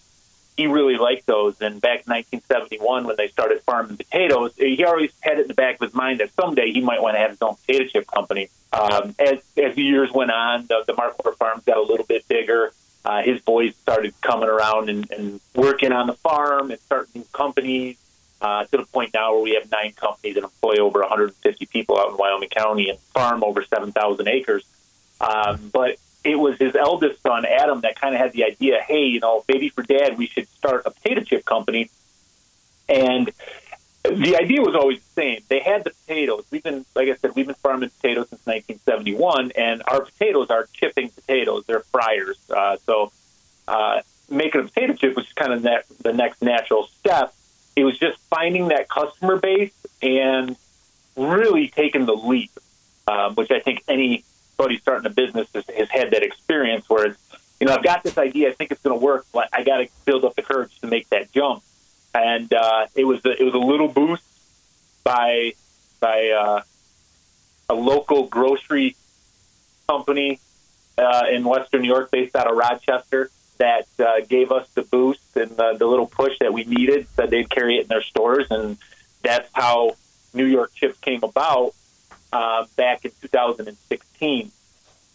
he 0.58 0.68
really 0.68 0.98
liked 0.98 1.26
those. 1.26 1.60
And 1.62 1.82
back 1.82 2.06
in 2.08 2.14
1971, 2.14 3.06
when 3.06 3.16
they 3.18 3.28
started 3.28 3.62
farming 3.64 3.98
potatoes, 3.98 4.54
he 4.58 4.84
always 4.86 5.12
had 5.22 5.40
it 5.40 5.44
in 5.44 5.48
the 5.48 5.54
back 5.54 5.76
of 5.76 5.82
his 5.82 5.94
mind 5.94 6.20
that 6.20 6.34
someday 6.34 6.72
he 6.72 6.82
might 6.82 7.02
want 7.02 7.16
to 7.16 7.20
have 7.20 7.32
his 7.32 7.42
own 7.42 7.56
potato 7.56 7.86
chip 7.86 8.08
company. 8.08 8.50
um, 8.74 9.16
as 9.20 9.40
as 9.58 9.76
the 9.76 9.84
years 9.84 10.12
went 10.14 10.32
on, 10.32 10.66
the, 10.68 10.84
the 10.88 10.94
Marquardt 10.94 11.38
Farms 11.38 11.64
got 11.66 11.78
a 11.78 11.82
little 11.82 12.06
bit 12.06 12.28
bigger. 12.28 12.72
Uh, 13.04 13.22
his 13.22 13.40
boys 13.42 13.76
started 13.76 14.20
coming 14.22 14.50
around 14.50 14.90
and, 14.90 15.10
and 15.12 15.40
working 15.54 15.92
on 15.92 16.08
the 16.08 16.14
farm 16.14 16.72
and 16.72 16.80
starting 16.80 17.24
companies 17.32 17.98
uh, 18.42 18.66
to 18.66 18.78
the 18.78 18.86
point 18.86 19.14
now 19.14 19.34
where 19.34 19.44
we 19.44 19.54
have 19.54 19.70
nine 19.72 19.92
companies 19.94 20.36
that 20.36 20.44
employ 20.44 20.78
over 20.78 21.00
150 21.00 21.66
people 21.68 22.00
out 22.00 22.10
in 22.10 22.18
Wyoming 22.18 22.50
County 22.50 22.90
and 22.90 23.00
farm 23.14 23.44
over 23.44 23.64
7,000 23.64 24.28
acres. 24.28 24.66
Um, 25.22 25.70
but 25.72 25.98
it 26.26 26.36
was 26.36 26.58
his 26.58 26.76
eldest 26.76 27.22
son, 27.22 27.46
Adam, 27.46 27.82
that 27.82 28.00
kind 28.00 28.16
of 28.16 28.20
had 28.20 28.34
the 28.34 28.44
idea 28.44 28.82
hey, 28.86 29.06
you 29.06 29.20
know, 29.20 29.44
maybe 29.48 29.70
for 29.70 29.84
dad, 29.84 30.18
we 30.18 30.28
should 30.28 30.48
start 30.50 30.84
a 30.86 30.92
potato 30.92 31.22
chip 31.22 31.46
company. 31.46 31.90
And 32.90 33.32
the 34.04 34.38
idea 34.38 34.62
was 34.62 34.76
always 34.76 35.00
the 35.00 35.22
same. 35.22 35.42
They 35.48 35.60
had 35.60 35.84
the 35.84 35.92
potatoes. 35.92 36.46
We've 36.52 36.64
been, 36.64 36.86
like 36.96 37.10
I 37.10 37.16
said, 37.16 37.32
we've 37.36 37.46
been 37.46 37.56
farming 37.56 37.90
potatoes 37.90 38.30
since 38.30 38.46
1971, 38.46 39.52
and 39.56 39.84
our 39.88 40.02
potatoes 40.02 40.50
are 40.50 40.68
chipping 40.74 41.10
potatoes. 41.10 41.64
They're 41.66 41.80
fryers. 41.80 42.38
Uh, 42.50 42.78
so 42.86 43.12
uh, 43.68 44.02
making 44.30 44.62
a 44.62 44.64
potato 44.66 44.94
chip 44.94 45.16
was 45.16 45.32
kind 45.34 45.54
of 45.54 45.64
the 46.02 46.14
next 46.14 46.42
natural 46.42 46.88
step. 47.00 47.34
It 47.76 47.84
was 47.84 47.98
just 47.98 48.18
finding 48.30 48.70
that 48.70 48.90
customer 48.90 49.38
base 49.38 49.74
and 50.02 50.56
really 51.16 51.68
taking 51.68 52.06
the 52.06 52.14
leap, 52.14 52.52
um, 53.08 53.36
which 53.36 53.52
I 53.52 53.60
think 53.60 53.84
anybody 54.60 54.80
starting 54.80 55.06
a 55.06 55.14
business 55.14 55.48
has, 55.54 55.66
has 55.78 55.90
had 55.90 56.12
that 56.12 56.24
experience 56.24 56.90
where 56.90 57.08
it's, 57.08 57.20
you 57.60 57.68
know, 57.68 57.74
I've 57.74 57.84
got 57.84 58.04
this 58.04 58.18
idea, 58.18 58.50
I 58.50 58.54
think 58.54 58.72
it's 58.72 58.82
going 58.82 58.98
to 58.98 59.04
work, 59.04 59.26
but 59.34 59.50
I 59.54 59.64
got 59.64 59.78
to 59.78 59.88
build 60.06 60.26
up 60.26 60.36
the 60.36 60.42
courage 60.42 60.80
to 60.82 60.88
make 60.88 61.10
that 61.10 61.32
jump. 61.32 61.64
And 62.14 62.52
uh, 62.54 62.88
it 62.96 63.06
was 63.06 63.26
a, 63.26 63.32
it 63.42 63.44
was 63.44 63.54
a 63.54 63.60
little 63.60 63.88
boost 63.88 64.24
by 65.04 65.54
by 66.00 66.30
uh, 66.30 66.62
a 67.70 67.74
local 67.74 68.28
grocery 68.28 68.96
company 69.88 70.40
uh, 70.98 71.24
in 71.32 71.44
Western 71.44 71.82
New 71.82 71.88
York, 71.88 72.12
based 72.12 72.36
out 72.36 72.50
of 72.50 72.56
Rochester, 72.56 73.30
that 73.58 73.88
uh, 74.00 74.22
gave 74.28 74.52
us 74.52 74.68
the 74.76 74.82
boost 74.84 75.36
and 75.36 75.52
the, 75.52 75.76
the 75.78 75.86
little 75.86 76.08
push 76.08 76.40
that 76.40 76.54
we 76.54 76.64
needed. 76.64 77.08
Said 77.16 77.30
they'd 77.30 77.50
carry 77.50 77.78
it 77.78 77.84
in 77.84 77.88
their 77.88 78.02
stores, 78.02 78.48
and 78.50 78.78
that's 79.22 79.50
how 79.54 79.96
New 80.34 80.46
York 80.46 80.74
Chips 80.74 80.98
came 81.00 81.24
about 81.24 81.74
uh, 82.32 82.66
back 82.76 83.04
in 83.06 83.12
2016. 83.22 84.05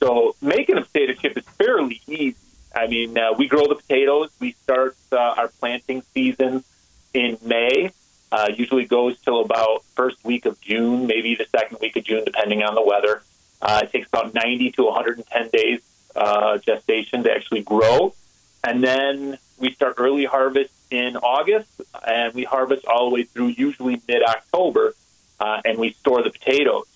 So 0.00 0.35
making 0.40 0.78
a 0.78 0.83
potato 0.83 1.12
chip 1.12 1.37
is 1.37 1.45
fairly 1.45 2.00
easy. 2.07 2.37
I 2.75 2.87
mean, 2.87 3.19
uh, 3.19 3.33
we 3.37 3.49
grow 3.49 3.66
the 3.66 3.75
potatoes. 3.75 4.30
We 4.38 4.52
start 4.52 4.97
uh, 5.12 5.16
our 5.16 5.49
planting 5.49 6.02
season 6.14 6.64
in 7.12 7.38
May. 7.42 7.92
Uh, 8.33 8.49
usually 8.54 8.85
goes 8.85 9.19
till 9.21 9.40
about 9.40 9.85
first 9.97 10.25
week 10.25 10.47
of 10.47 10.61
June, 10.61 11.07
maybe 11.07 11.35
the 11.35 11.47
second 11.47 11.78
week 11.80 11.97
of 11.97 12.04
June, 12.04 12.25
depending 12.25 12.62
on 12.62 12.75
the 12.75 12.83
weather. 12.83 13.23
Uh, 13.61 13.80
it 13.83 13.90
takes 13.90 14.09
about 14.09 14.33
90 14.33 14.71
to 14.73 14.85
110 14.85 15.49
days 15.52 15.80
uh, 16.14 16.59
gestation 16.59 17.25
to 17.25 17.33
actually 17.33 17.62
grow. 17.62 18.14
And 18.62 18.83
then 18.85 19.38
we 19.59 19.73
start 19.73 19.95
early 19.99 20.25
harvest 20.25 20.73
in 20.90 21.16
August, 21.16 21.71
and 22.07 22.35
we 22.35 22.45
harvest 22.45 22.87
all 22.87 23.09
the 23.09 23.14
way 23.14 23.25
through 23.25 23.49
usually 23.49 24.00
mid 24.09 24.23
October, 24.23 24.95
uh, 25.38 25.61
and 25.64 25.78
we 25.78 25.92
store 25.92 26.23
the 26.23 26.30
potatoes. 26.30 26.87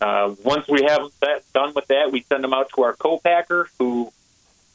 Uh, 0.00 0.34
once 0.42 0.66
we 0.68 0.82
have 0.82 1.02
that 1.20 1.42
done 1.52 1.72
with 1.74 1.86
that, 1.88 2.10
we 2.10 2.22
send 2.22 2.42
them 2.42 2.54
out 2.54 2.70
to 2.74 2.82
our 2.82 2.94
co-packer 2.94 3.68
who 3.78 4.10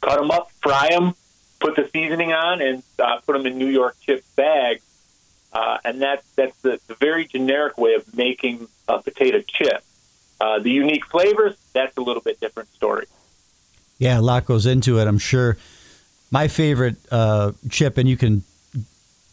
cut 0.01 0.19
them 0.19 0.29
up, 0.29 0.51
fry 0.61 0.89
them, 0.89 1.15
put 1.59 1.75
the 1.75 1.89
seasoning 1.91 2.31
on, 2.31 2.61
and 2.61 2.83
uh, 2.99 3.19
put 3.25 3.33
them 3.33 3.45
in 3.47 3.57
New 3.57 3.67
York 3.69 3.95
chip 4.01 4.23
bags. 4.35 4.83
Uh, 5.51 5.77
and 5.85 6.01
that's 6.01 6.23
that's 6.35 6.55
the, 6.61 6.79
the 6.87 6.95
very 6.95 7.25
generic 7.25 7.77
way 7.77 7.93
of 7.93 8.15
making 8.15 8.67
a 8.87 9.01
potato 9.01 9.41
chip. 9.41 9.83
Uh, 10.39 10.59
the 10.59 10.69
unique 10.69 11.05
flavors, 11.05 11.55
that's 11.73 11.95
a 11.97 12.01
little 12.01 12.21
bit 12.21 12.39
different 12.39 12.71
story. 12.73 13.07
Yeah, 13.97 14.19
a 14.19 14.21
lot 14.21 14.45
goes 14.45 14.65
into 14.65 14.99
it, 14.99 15.07
I'm 15.07 15.17
sure. 15.17 15.57
My 16.29 16.49
favorite 16.49 16.97
uh, 17.09 17.53
chip, 17.69 17.97
and 17.97 18.09
you 18.09 18.17
can 18.17 18.43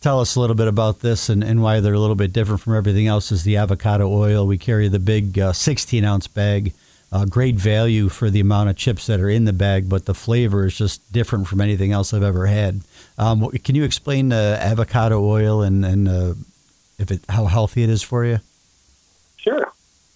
tell 0.02 0.20
us 0.20 0.34
a 0.34 0.40
little 0.40 0.56
bit 0.56 0.68
about 0.68 1.00
this 1.00 1.28
and, 1.28 1.42
and 1.42 1.62
why 1.62 1.80
they're 1.80 1.94
a 1.94 1.98
little 1.98 2.16
bit 2.16 2.32
different 2.32 2.60
from 2.60 2.76
everything 2.76 3.06
else, 3.06 3.32
is 3.32 3.44
the 3.44 3.56
avocado 3.56 4.12
oil. 4.12 4.46
We 4.46 4.58
carry 4.58 4.88
the 4.88 4.98
big 4.98 5.38
uh, 5.38 5.52
16 5.52 6.04
ounce 6.04 6.26
bag. 6.26 6.74
Uh, 7.12 7.26
great 7.26 7.56
value 7.56 8.08
for 8.08 8.30
the 8.30 8.40
amount 8.40 8.70
of 8.70 8.76
chips 8.76 9.06
that 9.06 9.20
are 9.20 9.28
in 9.28 9.44
the 9.44 9.52
bag, 9.52 9.88
but 9.88 10.06
the 10.06 10.14
flavor 10.14 10.66
is 10.66 10.76
just 10.76 11.12
different 11.12 11.46
from 11.46 11.60
anything 11.60 11.92
else 11.92 12.14
I've 12.14 12.22
ever 12.22 12.46
had. 12.46 12.80
Um, 13.18 13.50
can 13.50 13.74
you 13.74 13.84
explain 13.84 14.30
the 14.30 14.58
avocado 14.60 15.22
oil 15.22 15.62
and, 15.62 15.84
and 15.84 16.08
uh, 16.08 16.34
if 16.98 17.10
it 17.10 17.20
how 17.28 17.44
healthy 17.44 17.82
it 17.82 17.90
is 17.90 18.02
for 18.02 18.24
you? 18.24 18.38
Sure. 19.36 19.70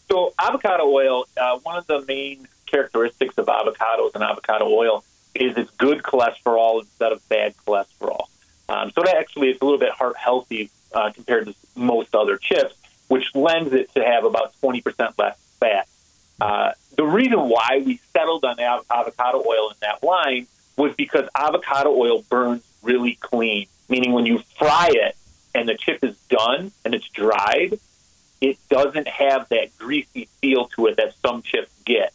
So 0.09 0.33
avocado 0.39 0.85
oil, 0.85 1.27
uh, 1.37 1.59
one 1.59 1.77
of 1.77 1.87
the 1.87 2.03
main 2.07 2.49
characteristics 2.65 3.37
of 3.37 3.47
avocados 3.47 4.15
and 4.15 4.25
avocado 4.25 4.67
oil 4.67 5.05
is 5.35 5.57
it's 5.59 5.71
good 5.73 6.03
cholesterol 6.03 6.81
instead 6.81 7.13
of 7.13 7.29
bad 7.29 7.55
cholesterol. 7.67 8.27
Um, 8.69 8.91
so 8.91 9.03
that 9.03 9.17
actually 9.17 9.51
is 9.51 9.59
a 9.61 9.65
little 9.65 9.79
bit 9.79 9.91
heart 9.91 10.17
healthy 10.17 10.71
uh, 10.93 11.11
compared 11.13 11.47
to 11.47 11.55
most 11.75 12.15
other 12.15 12.37
chips, 12.37 12.75
which 13.09 13.35
lends 13.35 13.73
it 13.73 13.93
to 13.95 14.05
have 14.05 14.25
about 14.25 14.53
20% 14.63 15.13
less 15.19 15.39
fat. 15.61 15.89
Uh, 16.41 16.73
the 16.97 17.05
reason 17.05 17.49
why 17.49 17.83
we 17.85 18.01
settled 18.13 18.45
on 18.45 18.59
av- 18.61 18.85
avocado 18.91 19.43
oil 19.47 19.71
in 19.71 19.77
that 19.81 20.03
line 20.03 20.47
was 20.77 20.95
because 20.97 21.29
avocado 21.35 21.91
oil 21.91 22.23
burns 22.29 22.63
really 22.83 23.17
clean, 23.21 23.67
meaning 23.89 24.13
when 24.13 24.27
you 24.27 24.43
fry 24.59 24.89
it 24.91 25.17
and 25.55 25.69
the 25.69 25.75
chip 25.75 26.05
is 26.05 26.17
done 26.29 26.73
and 26.85 26.95
it's 26.95 27.09
dried, 27.09 27.79
it 28.41 28.59
doesn't 28.69 29.09
have 29.09 29.49
that 29.49 29.77
greasy 29.79 30.29
feel 30.41 30.67
to 30.67 30.87
it 30.87 30.97
that 30.97 31.15
some 31.25 31.43
chips 31.43 31.73
get. 31.85 32.13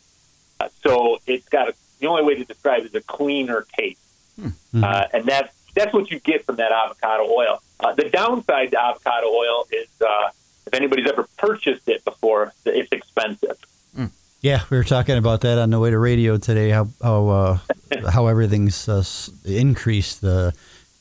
Uh, 0.60 0.70
so 0.84 1.18
it's 1.26 1.48
got 1.50 1.70
a, 1.70 1.74
the 2.00 2.08
only 2.08 2.24
way 2.24 2.36
to 2.36 2.46
describe 2.46 2.82
it 2.82 2.88
is 2.88 2.96
a 2.96 3.02
cleaner 3.02 3.66
taste, 3.76 4.00
mm-hmm. 4.40 4.84
uh, 4.84 5.06
and 5.14 5.26
that's 5.26 5.54
that's 5.74 5.94
what 5.94 6.12
you 6.12 6.20
get 6.20 6.46
from 6.46 6.58
that 6.58 6.72
avocado 6.72 7.24
oil. 7.24 7.62
Uh, 7.80 7.94
the 7.94 8.10
downside 8.10 8.72
to 8.72 8.82
avocado 8.82 9.28
oil 9.28 9.68
is 9.72 9.88
uh, 10.02 10.30
if 10.66 10.74
anybody's 10.74 11.10
ever 11.10 11.28
purchased 11.38 11.88
it 11.88 12.04
before, 12.06 12.54
it's 12.66 12.92
expensive. 12.92 13.58
Yeah, 14.42 14.64
we 14.72 14.78
were 14.78 14.84
talking 14.84 15.18
about 15.18 15.42
that 15.42 15.60
on 15.60 15.70
the 15.70 15.80
way 15.80 15.92
to 15.92 16.00
radio 16.00 16.36
today. 16.38 16.72
How 16.72 16.88
how 17.02 17.28
uh, 17.28 17.60
how 18.10 18.26
everything's 18.26 18.90
uh, 18.90 19.04
increased 19.46 20.22
the 20.22 20.54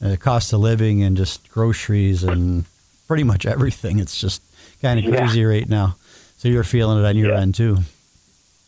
uh, 0.04 0.16
cost 0.20 0.52
of 0.52 0.60
living 0.60 1.02
and 1.02 1.16
just 1.16 1.50
groceries 1.50 2.22
and 2.22 2.66
pretty 3.08 3.24
much 3.24 3.46
everything. 3.46 3.98
It's 3.98 4.20
just 4.20 4.42
kind 4.82 5.00
of 5.02 5.10
crazy 5.10 5.40
yeah. 5.40 5.46
right 5.46 5.68
now. 5.68 5.96
So 6.36 6.48
you're 6.48 6.64
feeling 6.64 6.98
it 6.98 7.06
on 7.06 7.16
your 7.16 7.32
yeah. 7.32 7.40
end 7.40 7.54
too. 7.54 7.78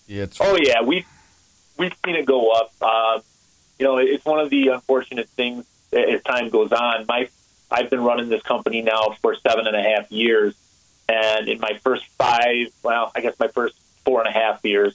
Yeah. 0.07 0.27
oh 0.41 0.57
yeah, 0.57 0.81
we 0.81 1.05
we've 1.77 1.95
seen 2.05 2.17
it 2.17 2.25
go 2.25 2.51
up. 2.51 2.73
Uh, 2.81 3.21
you 3.79 3.85
know, 3.85 3.99
it's 3.99 4.25
one 4.25 4.41
of 4.41 4.49
the 4.49 4.69
unfortunate 4.69 5.29
things 5.29 5.67
as 5.93 6.23
time 6.23 6.49
goes 6.49 6.73
on. 6.73 7.07
My 7.09 7.29
I've 7.71 7.89
been 7.89 8.03
running 8.03 8.29
this 8.29 8.43
company 8.43 8.83
now 8.83 9.17
for 9.23 9.35
seven 9.37 9.67
and 9.67 9.75
a 9.77 9.83
half 9.83 10.11
years, 10.13 10.55
and 11.09 11.49
in 11.49 11.59
my 11.59 11.79
first 11.83 12.07
five, 12.19 12.69
well, 12.83 13.11
I 13.15 13.21
guess 13.21 13.39
my 13.39 13.49
first 13.49 13.77
four 14.05 14.21
and 14.21 14.29
a 14.29 14.33
half 14.33 14.65
years, 14.65 14.95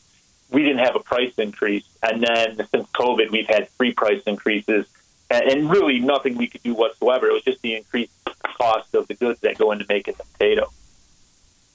we 0.51 0.61
didn't 0.63 0.79
have 0.79 0.95
a 0.95 0.99
price 0.99 1.33
increase. 1.37 1.85
And 2.03 2.21
then 2.21 2.57
since 2.71 2.87
COVID, 2.91 3.31
we've 3.31 3.47
had 3.47 3.69
three 3.71 3.93
price 3.93 4.21
increases 4.25 4.85
and, 5.29 5.43
and 5.45 5.69
really 5.69 5.99
nothing 5.99 6.37
we 6.37 6.47
could 6.47 6.63
do 6.63 6.73
whatsoever. 6.73 7.27
It 7.27 7.33
was 7.33 7.43
just 7.43 7.61
the 7.61 7.75
increased 7.75 8.11
cost 8.43 8.93
of 8.95 9.07
the 9.07 9.13
goods 9.13 9.39
that 9.41 9.57
go 9.57 9.71
into 9.71 9.85
making 9.89 10.15
the 10.17 10.23
potato. 10.33 10.71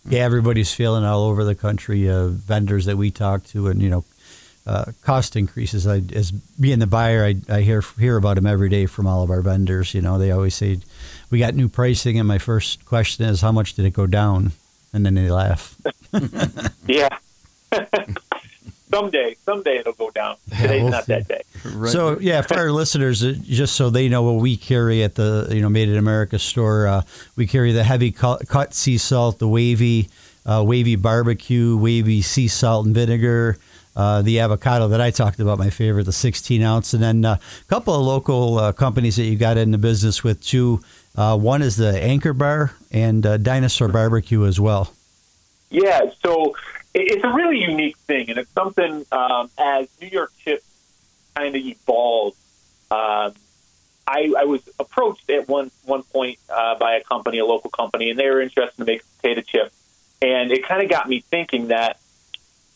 Yeah, 0.04 0.20
everybody's 0.20 0.74
feeling 0.74 1.04
all 1.04 1.24
over 1.24 1.44
the 1.44 1.54
country. 1.54 2.08
Uh, 2.10 2.26
vendors 2.26 2.86
that 2.86 2.96
we 2.96 3.10
talk 3.10 3.44
to, 3.46 3.68
and 3.68 3.80
you 3.80 3.88
know, 3.88 4.04
uh, 4.66 4.92
cost 5.02 5.36
increases. 5.36 5.86
I, 5.86 6.02
as 6.14 6.30
being 6.30 6.78
the 6.78 6.86
buyer, 6.86 7.24
I, 7.24 7.34
I 7.48 7.60
hear 7.62 7.82
hear 7.98 8.16
about 8.16 8.36
them 8.36 8.46
every 8.46 8.68
day 8.68 8.86
from 8.86 9.06
all 9.06 9.22
of 9.22 9.30
our 9.30 9.42
vendors. 9.42 9.94
You 9.94 10.02
know, 10.02 10.18
they 10.18 10.30
always 10.30 10.54
say, 10.54 10.78
"We 11.30 11.38
got 11.38 11.54
new 11.54 11.68
pricing," 11.68 12.18
and 12.18 12.28
my 12.28 12.38
first 12.38 12.84
question 12.84 13.24
is, 13.24 13.40
"How 13.40 13.52
much 13.52 13.74
did 13.74 13.84
it 13.84 13.92
go 13.92 14.06
down?" 14.06 14.52
And 14.92 15.06
then 15.06 15.14
they 15.14 15.30
laugh. 15.30 15.76
yeah. 16.86 17.18
someday, 18.92 19.36
someday 19.44 19.78
it'll 19.78 19.94
go 19.94 20.10
down. 20.10 20.36
Today's 20.50 20.70
yeah, 20.70 20.82
we'll 20.82 20.90
not 20.90 21.04
see. 21.04 21.12
that 21.14 21.28
day. 21.28 21.42
Right. 21.64 21.90
So 21.90 22.18
yeah, 22.20 22.42
for 22.42 22.58
our 22.58 22.70
listeners, 22.70 23.24
uh, 23.24 23.34
just 23.42 23.74
so 23.74 23.90
they 23.90 24.08
know 24.08 24.22
what 24.22 24.40
we 24.42 24.56
carry 24.56 25.02
at 25.02 25.14
the 25.14 25.48
you 25.50 25.60
know 25.60 25.68
Made 25.68 25.88
in 25.88 25.96
America 25.96 26.38
store, 26.38 26.86
uh, 26.86 27.02
we 27.36 27.46
carry 27.46 27.72
the 27.72 27.84
heavy 27.84 28.12
cut 28.12 28.74
sea 28.74 28.98
salt, 28.98 29.38
the 29.38 29.48
wavy, 29.48 30.08
uh, 30.44 30.62
wavy 30.66 30.96
barbecue, 30.96 31.76
wavy 31.76 32.22
sea 32.22 32.48
salt 32.48 32.86
and 32.86 32.94
vinegar. 32.94 33.58
Uh, 33.94 34.22
the 34.22 34.40
avocado 34.40 34.88
that 34.88 35.00
I 35.00 35.10
talked 35.10 35.38
about, 35.38 35.58
my 35.58 35.70
favorite, 35.70 36.04
the 36.04 36.12
16 36.12 36.62
ounce, 36.62 36.94
and 36.94 37.02
then 37.02 37.24
uh, 37.24 37.36
a 37.36 37.64
couple 37.68 37.94
of 37.94 38.00
local 38.02 38.58
uh, 38.58 38.72
companies 38.72 39.16
that 39.16 39.24
you 39.24 39.36
got 39.36 39.56
in 39.58 39.70
the 39.70 39.78
business 39.78 40.24
with 40.24 40.42
too. 40.42 40.80
one 41.14 41.60
is 41.60 41.76
the 41.76 42.02
Anchor 42.02 42.32
Bar 42.32 42.72
and 42.90 43.22
Dinosaur 43.22 43.88
Barbecue 43.88 44.46
as 44.46 44.58
well. 44.58 44.94
Yeah, 45.70 46.10
so 46.24 46.54
it's 46.94 47.24
a 47.24 47.32
really 47.32 47.60
unique 47.60 47.96
thing, 47.98 48.28
and 48.30 48.38
it's 48.38 48.50
something 48.52 49.04
um, 49.12 49.50
as 49.58 49.88
New 50.00 50.08
York 50.08 50.32
chips 50.44 50.64
kind 51.34 51.54
of 51.54 51.62
evolved. 51.62 52.36
Um, 52.90 53.34
I, 54.06 54.32
I, 54.36 54.44
was 54.44 54.60
approached 54.78 55.30
at 55.30 55.48
one 55.48 55.70
one 55.84 56.02
point 56.02 56.38
uh, 56.50 56.76
by 56.78 56.96
a 56.96 57.02
company, 57.02 57.38
a 57.38 57.46
local 57.46 57.70
company, 57.70 58.10
and 58.10 58.18
they 58.18 58.28
were 58.28 58.42
interested 58.42 58.84
make 58.84 59.00
a 59.00 59.22
potato 59.22 59.40
chip, 59.40 59.72
and 60.20 60.52
it 60.52 60.66
kind 60.66 60.82
of 60.82 60.90
got 60.90 61.08
me 61.08 61.20
thinking 61.20 61.68
that 61.68 61.98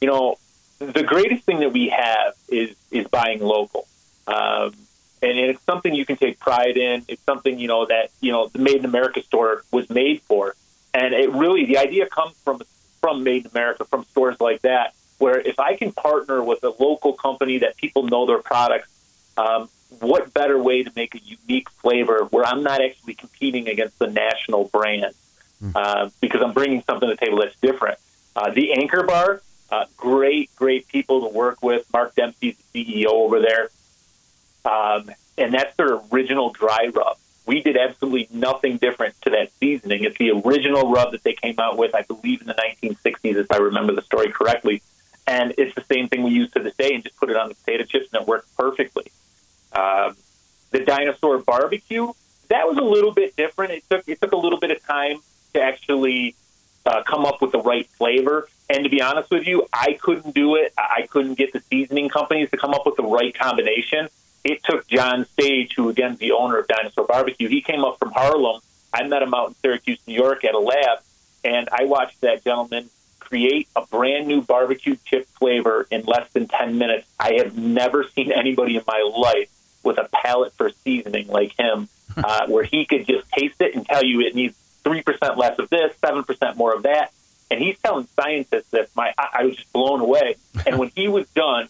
you 0.00 0.08
know, 0.08 0.36
the 0.78 1.02
greatest 1.02 1.44
thing 1.44 1.60
that 1.60 1.72
we 1.72 1.88
have 1.88 2.34
is 2.48 2.74
is 2.90 3.06
buying 3.08 3.40
local. 3.40 3.86
Um, 4.26 4.74
and 5.22 5.38
it's 5.38 5.62
something 5.64 5.94
you 5.94 6.04
can 6.04 6.16
take 6.16 6.38
pride 6.38 6.76
in. 6.76 7.04
It's 7.08 7.22
something 7.22 7.58
you 7.58 7.68
know 7.68 7.86
that 7.86 8.10
you 8.20 8.32
know 8.32 8.48
the 8.48 8.58
Made 8.58 8.76
in 8.76 8.84
America 8.84 9.22
store 9.22 9.64
was 9.70 9.88
made 9.88 10.22
for, 10.22 10.54
and 10.92 11.14
it 11.14 11.32
really 11.32 11.64
the 11.66 11.78
idea 11.78 12.06
comes 12.06 12.34
from 12.44 12.62
from 13.00 13.24
Made 13.24 13.44
in 13.44 13.50
America, 13.50 13.84
from 13.84 14.04
stores 14.04 14.40
like 14.40 14.62
that, 14.62 14.94
where 15.18 15.40
if 15.40 15.58
I 15.58 15.76
can 15.76 15.92
partner 15.92 16.42
with 16.42 16.62
a 16.64 16.74
local 16.78 17.14
company 17.14 17.58
that 17.58 17.76
people 17.76 18.02
know 18.04 18.26
their 18.26 18.42
products, 18.42 18.88
um, 19.36 19.68
what 20.00 20.34
better 20.34 20.60
way 20.62 20.82
to 20.82 20.92
make 20.96 21.14
a 21.14 21.20
unique 21.20 21.70
flavor 21.70 22.26
where 22.30 22.44
I'm 22.44 22.62
not 22.62 22.82
actually 22.82 23.14
competing 23.14 23.68
against 23.68 23.98
the 23.98 24.08
national 24.08 24.64
brand 24.64 25.14
uh, 25.74 26.10
because 26.20 26.42
I'm 26.42 26.52
bringing 26.52 26.82
something 26.82 27.08
to 27.08 27.14
the 27.14 27.24
table 27.24 27.38
that's 27.38 27.56
different. 27.60 27.98
Uh, 28.34 28.50
the 28.50 28.72
Anchor 28.74 29.02
Bar, 29.02 29.40
uh, 29.70 29.86
great, 29.96 30.54
great 30.56 30.88
people 30.88 31.28
to 31.28 31.34
work 31.34 31.62
with. 31.62 31.86
Mark 31.92 32.14
Dempsey's 32.14 32.56
the 32.72 32.84
CEO 32.84 33.06
over 33.06 33.40
there. 33.40 33.70
Um, 34.64 35.10
and 35.38 35.52
that's 35.52 35.74
their 35.76 36.00
original 36.12 36.50
dry 36.50 36.90
rub. 36.92 37.16
We 37.46 37.62
did 37.62 37.76
absolutely 37.76 38.28
nothing 38.32 38.78
different 38.78 39.20
to 39.22 39.30
that 39.30 39.52
seasoning. 39.60 40.04
It's 40.04 40.18
the 40.18 40.30
original 40.30 40.90
rub 40.90 41.12
that 41.12 41.22
they 41.22 41.34
came 41.34 41.56
out 41.58 41.76
with, 41.76 41.94
I 41.94 42.02
believe, 42.02 42.40
in 42.40 42.48
the 42.48 42.54
1960s, 42.54 43.36
if 43.36 43.52
I 43.52 43.58
remember 43.58 43.94
the 43.94 44.02
story 44.02 44.32
correctly. 44.32 44.82
And 45.28 45.54
it's 45.56 45.74
the 45.74 45.84
same 45.84 46.08
thing 46.08 46.22
we 46.22 46.30
use 46.30 46.50
to 46.52 46.60
this 46.60 46.74
day 46.74 46.94
and 46.94 47.02
just 47.02 47.16
put 47.16 47.30
it 47.30 47.36
on 47.36 47.48
the 47.48 47.54
potato 47.54 47.84
chips 47.84 48.08
and 48.12 48.22
it 48.22 48.28
worked 48.28 48.54
perfectly. 48.56 49.06
Um, 49.72 50.16
the 50.70 50.80
dinosaur 50.80 51.38
barbecue, 51.38 52.12
that 52.48 52.66
was 52.66 52.78
a 52.78 52.82
little 52.82 53.12
bit 53.12 53.36
different. 53.36 53.72
It 53.72 53.84
took 53.88 54.08
it 54.08 54.20
took 54.20 54.32
a 54.32 54.36
little 54.36 54.58
bit 54.58 54.70
of 54.70 54.82
time 54.84 55.18
to 55.54 55.60
actually 55.60 56.34
uh, 56.86 57.02
come 57.02 57.26
up 57.26 57.42
with 57.42 57.52
the 57.52 57.60
right 57.60 57.88
flavor. 57.90 58.48
And 58.68 58.84
to 58.84 58.90
be 58.90 59.00
honest 59.00 59.30
with 59.30 59.46
you, 59.46 59.66
I 59.72 59.98
couldn't 60.00 60.34
do 60.34 60.56
it. 60.56 60.72
I 60.76 61.06
couldn't 61.08 61.34
get 61.34 61.52
the 61.52 61.60
seasoning 61.60 62.08
companies 62.08 62.50
to 62.50 62.56
come 62.56 62.74
up 62.74 62.86
with 62.86 62.96
the 62.96 63.04
right 63.04 63.36
combination. 63.36 64.08
It 64.44 64.62
took 64.64 64.86
John 64.86 65.26
Stage, 65.26 65.74
who 65.74 65.88
again 65.88 66.12
is 66.12 66.18
the 66.18 66.32
owner 66.32 66.58
of 66.58 66.68
Dinosaur 66.68 67.06
Barbecue. 67.06 67.48
He 67.48 67.60
came 67.60 67.84
up 67.84 67.98
from 67.98 68.12
Harlem. 68.12 68.60
I 68.92 69.06
met 69.06 69.22
him 69.22 69.34
out 69.34 69.48
in 69.48 69.54
Syracuse, 69.56 69.98
New 70.06 70.14
York, 70.14 70.44
at 70.44 70.54
a 70.54 70.58
lab, 70.58 71.00
and 71.44 71.68
I 71.70 71.84
watched 71.84 72.20
that 72.22 72.44
gentleman 72.44 72.88
create 73.18 73.68
a 73.74 73.84
brand 73.86 74.28
new 74.28 74.40
barbecue 74.40 74.96
chip 75.04 75.26
flavor 75.38 75.86
in 75.90 76.02
less 76.02 76.32
than 76.32 76.46
10 76.46 76.78
minutes. 76.78 77.06
I 77.18 77.34
have 77.38 77.58
never 77.58 78.04
seen 78.04 78.30
anybody 78.30 78.76
in 78.76 78.82
my 78.86 79.02
life 79.16 79.50
with 79.82 79.98
a 79.98 80.08
palate 80.12 80.52
for 80.54 80.70
seasoning 80.84 81.26
like 81.26 81.52
him, 81.58 81.88
uh, 82.16 82.46
where 82.46 82.64
he 82.64 82.86
could 82.86 83.06
just 83.06 83.28
taste 83.32 83.60
it 83.60 83.74
and 83.74 83.84
tell 83.84 84.04
you 84.04 84.20
it 84.20 84.34
needs 84.34 84.56
3% 84.86 85.36
less 85.36 85.58
of 85.58 85.68
this, 85.68 85.94
7% 86.02 86.56
more 86.56 86.74
of 86.74 86.84
that. 86.84 87.12
And 87.50 87.60
he's 87.60 87.76
telling 87.78 88.06
scientists 88.18 88.70
this. 88.70 88.88
My, 88.94 89.12
I, 89.18 89.28
I 89.40 89.44
was 89.44 89.56
just 89.56 89.72
blown 89.72 90.00
away. 90.00 90.36
And 90.66 90.78
when 90.78 90.90
he 90.94 91.08
was 91.08 91.26
done, 91.30 91.68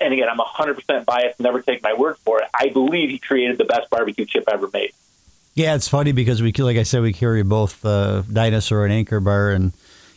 and 0.00 0.12
again, 0.12 0.28
I'm 0.30 0.38
100% 0.38 1.04
biased, 1.06 1.40
never 1.40 1.62
take 1.62 1.82
my 1.82 1.94
word 1.94 2.16
for 2.18 2.40
it. 2.42 2.48
I 2.54 2.68
believe 2.68 3.10
he 3.10 3.18
created 3.18 3.58
the 3.58 3.64
best 3.64 3.90
barbecue 3.90 4.24
chip 4.26 4.44
ever 4.52 4.68
made. 4.72 4.92
Yeah, 5.54 5.74
it's 5.74 5.88
funny 5.88 6.12
because 6.12 6.40
we, 6.42 6.52
like 6.52 6.76
I 6.76 6.82
said, 6.84 7.02
we 7.02 7.12
carry 7.12 7.42
both 7.42 7.84
uh, 7.84 8.22
dinosaur 8.32 8.84
and 8.84 8.92
anchor 8.92 9.18
bar, 9.18 9.50
and 9.50 9.72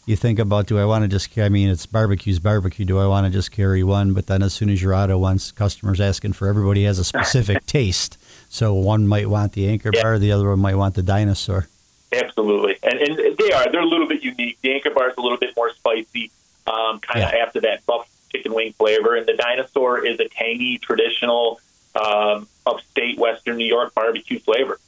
you 0.06 0.16
think 0.16 0.38
about, 0.40 0.68
do 0.68 0.78
I 0.78 0.86
want 0.86 1.04
to 1.04 1.08
just? 1.08 1.36
I 1.40 1.50
mean, 1.50 1.70
it's 1.70 1.86
barbecue's 1.88 2.38
barbecue. 2.38 2.86
Do 2.86 3.00
I 3.00 3.08
want 3.08 3.26
to 3.26 3.32
just 3.32 3.52
carry 3.52 3.82
one? 3.84 4.14
But 4.14 4.28
then, 4.28 4.44
as 4.44 4.54
soon 4.54 4.70
as 4.70 4.82
you're 4.84 4.94
out 4.94 5.10
of 5.10 5.20
one, 5.20 5.40
customers 5.56 6.00
asking 6.00 6.34
for 6.34 6.48
everybody 6.48 6.84
has 6.84 7.00
a 7.00 7.04
specific 7.04 7.66
taste. 7.66 8.18
So 8.50 8.74
one 8.74 9.08
might 9.08 9.30
want 9.30 9.54
the 9.54 9.68
anchor 9.68 9.90
Yeah. 9.94 10.04
bar, 10.04 10.20
the 10.20 10.32
other 10.32 10.48
one 10.50 10.60
might 10.60 10.76
want 10.76 10.94
the 10.96 11.02
dinosaur. 11.04 11.68
Absolutely, 12.14 12.78
and 12.84 13.00
and 13.00 13.38
they 13.38 13.52
are. 13.54 13.72
They're 13.72 13.82
a 13.82 13.86
little 13.86 14.08
bit 14.08 14.22
unique. 14.22 14.58
The 14.62 14.74
Anchor 14.74 14.90
Bar 14.90 15.12
is 15.12 15.18
a 15.18 15.22
little 15.22 15.38
bit 15.38 15.56
more 15.56 15.72
spicy, 15.74 16.32
um, 16.68 17.00
kind 17.00 17.24
of 17.24 17.32
Yeah. 17.34 17.44
after 17.46 17.62
that 17.62 17.86
buff 17.86 18.08
chicken 18.32 18.54
wing 18.54 18.74
flavor, 18.74 19.16
and 19.16 19.26
the 19.26 19.34
Dinosaur 19.34 20.06
is 20.06 20.20
a 20.20 20.28
tangy, 20.28 20.78
traditional, 20.78 21.60
um, 21.96 22.48
upstate 22.66 23.18
Western 23.18 23.58
New 23.58 23.66
York 23.66 23.94
barbecue 23.94 24.40
flavor. 24.40 24.80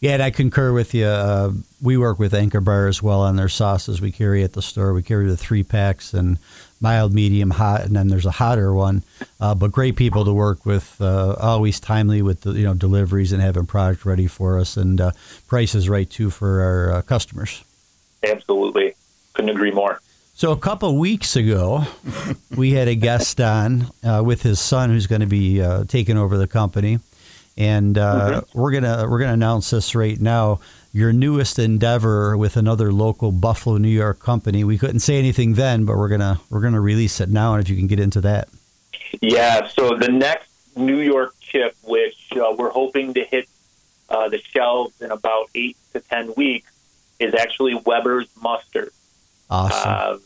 Yeah, 0.00 0.12
and 0.12 0.22
I 0.22 0.30
concur 0.30 0.72
with 0.72 0.94
you. 0.94 1.06
Uh, 1.06 1.52
we 1.80 1.96
work 1.96 2.18
with 2.18 2.34
Anchor 2.34 2.60
Bar 2.60 2.86
as 2.86 3.02
well 3.02 3.22
on 3.22 3.36
their 3.36 3.48
sauces 3.48 4.00
we 4.00 4.12
carry 4.12 4.44
at 4.44 4.52
the 4.52 4.62
store. 4.62 4.92
We 4.92 5.02
carry 5.02 5.26
the 5.26 5.36
three 5.36 5.62
packs 5.62 6.12
and 6.14 6.38
mild, 6.80 7.12
medium, 7.12 7.50
hot, 7.50 7.82
and 7.82 7.96
then 7.96 8.08
there's 8.08 8.26
a 8.26 8.30
hotter 8.30 8.72
one. 8.72 9.02
Uh, 9.40 9.54
but 9.54 9.72
great 9.72 9.96
people 9.96 10.24
to 10.24 10.32
work 10.32 10.66
with. 10.66 11.00
Uh, 11.00 11.34
always 11.40 11.80
timely 11.80 12.22
with 12.22 12.42
the 12.42 12.52
you 12.52 12.64
know 12.64 12.74
deliveries 12.74 13.32
and 13.32 13.42
having 13.42 13.66
product 13.66 14.04
ready 14.04 14.26
for 14.26 14.58
us, 14.58 14.76
and 14.76 15.00
uh, 15.00 15.10
prices 15.46 15.88
right 15.88 16.08
too 16.08 16.30
for 16.30 16.60
our 16.60 16.92
uh, 16.92 17.02
customers. 17.02 17.64
Absolutely, 18.22 18.94
couldn't 19.34 19.50
agree 19.50 19.70
more. 19.70 20.00
So 20.34 20.52
a 20.52 20.56
couple 20.58 20.98
weeks 20.98 21.34
ago, 21.34 21.84
we 22.56 22.72
had 22.72 22.88
a 22.88 22.94
guest 22.94 23.40
on 23.40 23.86
uh, 24.04 24.22
with 24.24 24.42
his 24.42 24.60
son, 24.60 24.90
who's 24.90 25.06
going 25.06 25.22
to 25.22 25.26
be 25.26 25.62
uh, 25.62 25.84
taking 25.84 26.18
over 26.18 26.36
the 26.36 26.46
company, 26.46 26.98
and 27.56 27.96
uh, 27.96 28.42
we're 28.52 28.72
gonna 28.72 29.06
we're 29.08 29.18
gonna 29.18 29.32
announce 29.32 29.70
this 29.70 29.94
right 29.94 30.20
now. 30.20 30.60
Your 30.96 31.12
newest 31.12 31.58
endeavor 31.58 32.38
with 32.38 32.56
another 32.56 32.90
local 32.90 33.30
Buffalo, 33.30 33.76
New 33.76 33.90
York 33.90 34.18
company. 34.18 34.64
We 34.64 34.78
couldn't 34.78 35.00
say 35.00 35.18
anything 35.18 35.52
then, 35.52 35.84
but 35.84 35.98
we're 35.98 36.08
gonna 36.08 36.40
we're 36.48 36.62
gonna 36.62 36.80
release 36.80 37.20
it 37.20 37.28
now, 37.28 37.52
and 37.52 37.62
if 37.62 37.68
you 37.68 37.76
can 37.76 37.86
get 37.86 38.00
into 38.00 38.22
that. 38.22 38.48
Yeah, 39.20 39.68
so 39.68 39.94
the 39.98 40.08
next 40.08 40.48
New 40.74 41.00
York 41.00 41.34
chip, 41.38 41.76
which 41.84 42.16
uh, 42.34 42.54
we're 42.56 42.70
hoping 42.70 43.12
to 43.12 43.24
hit 43.24 43.46
uh, 44.08 44.30
the 44.30 44.38
shelves 44.38 44.98
in 45.02 45.10
about 45.10 45.50
eight 45.54 45.76
to 45.92 46.00
ten 46.00 46.32
weeks, 46.34 46.72
is 47.18 47.34
actually 47.34 47.74
Weber's 47.84 48.28
mustard. 48.42 48.90
Awesome. 49.50 50.14
Um, 50.14 50.20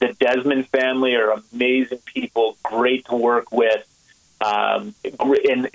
the 0.00 0.08
Desmond 0.14 0.66
family 0.70 1.14
are 1.14 1.40
amazing 1.52 2.00
people, 2.04 2.56
great 2.64 3.06
to 3.06 3.14
work 3.14 3.52
with. 3.52 3.86
Um, 4.40 4.92
in 5.04 5.68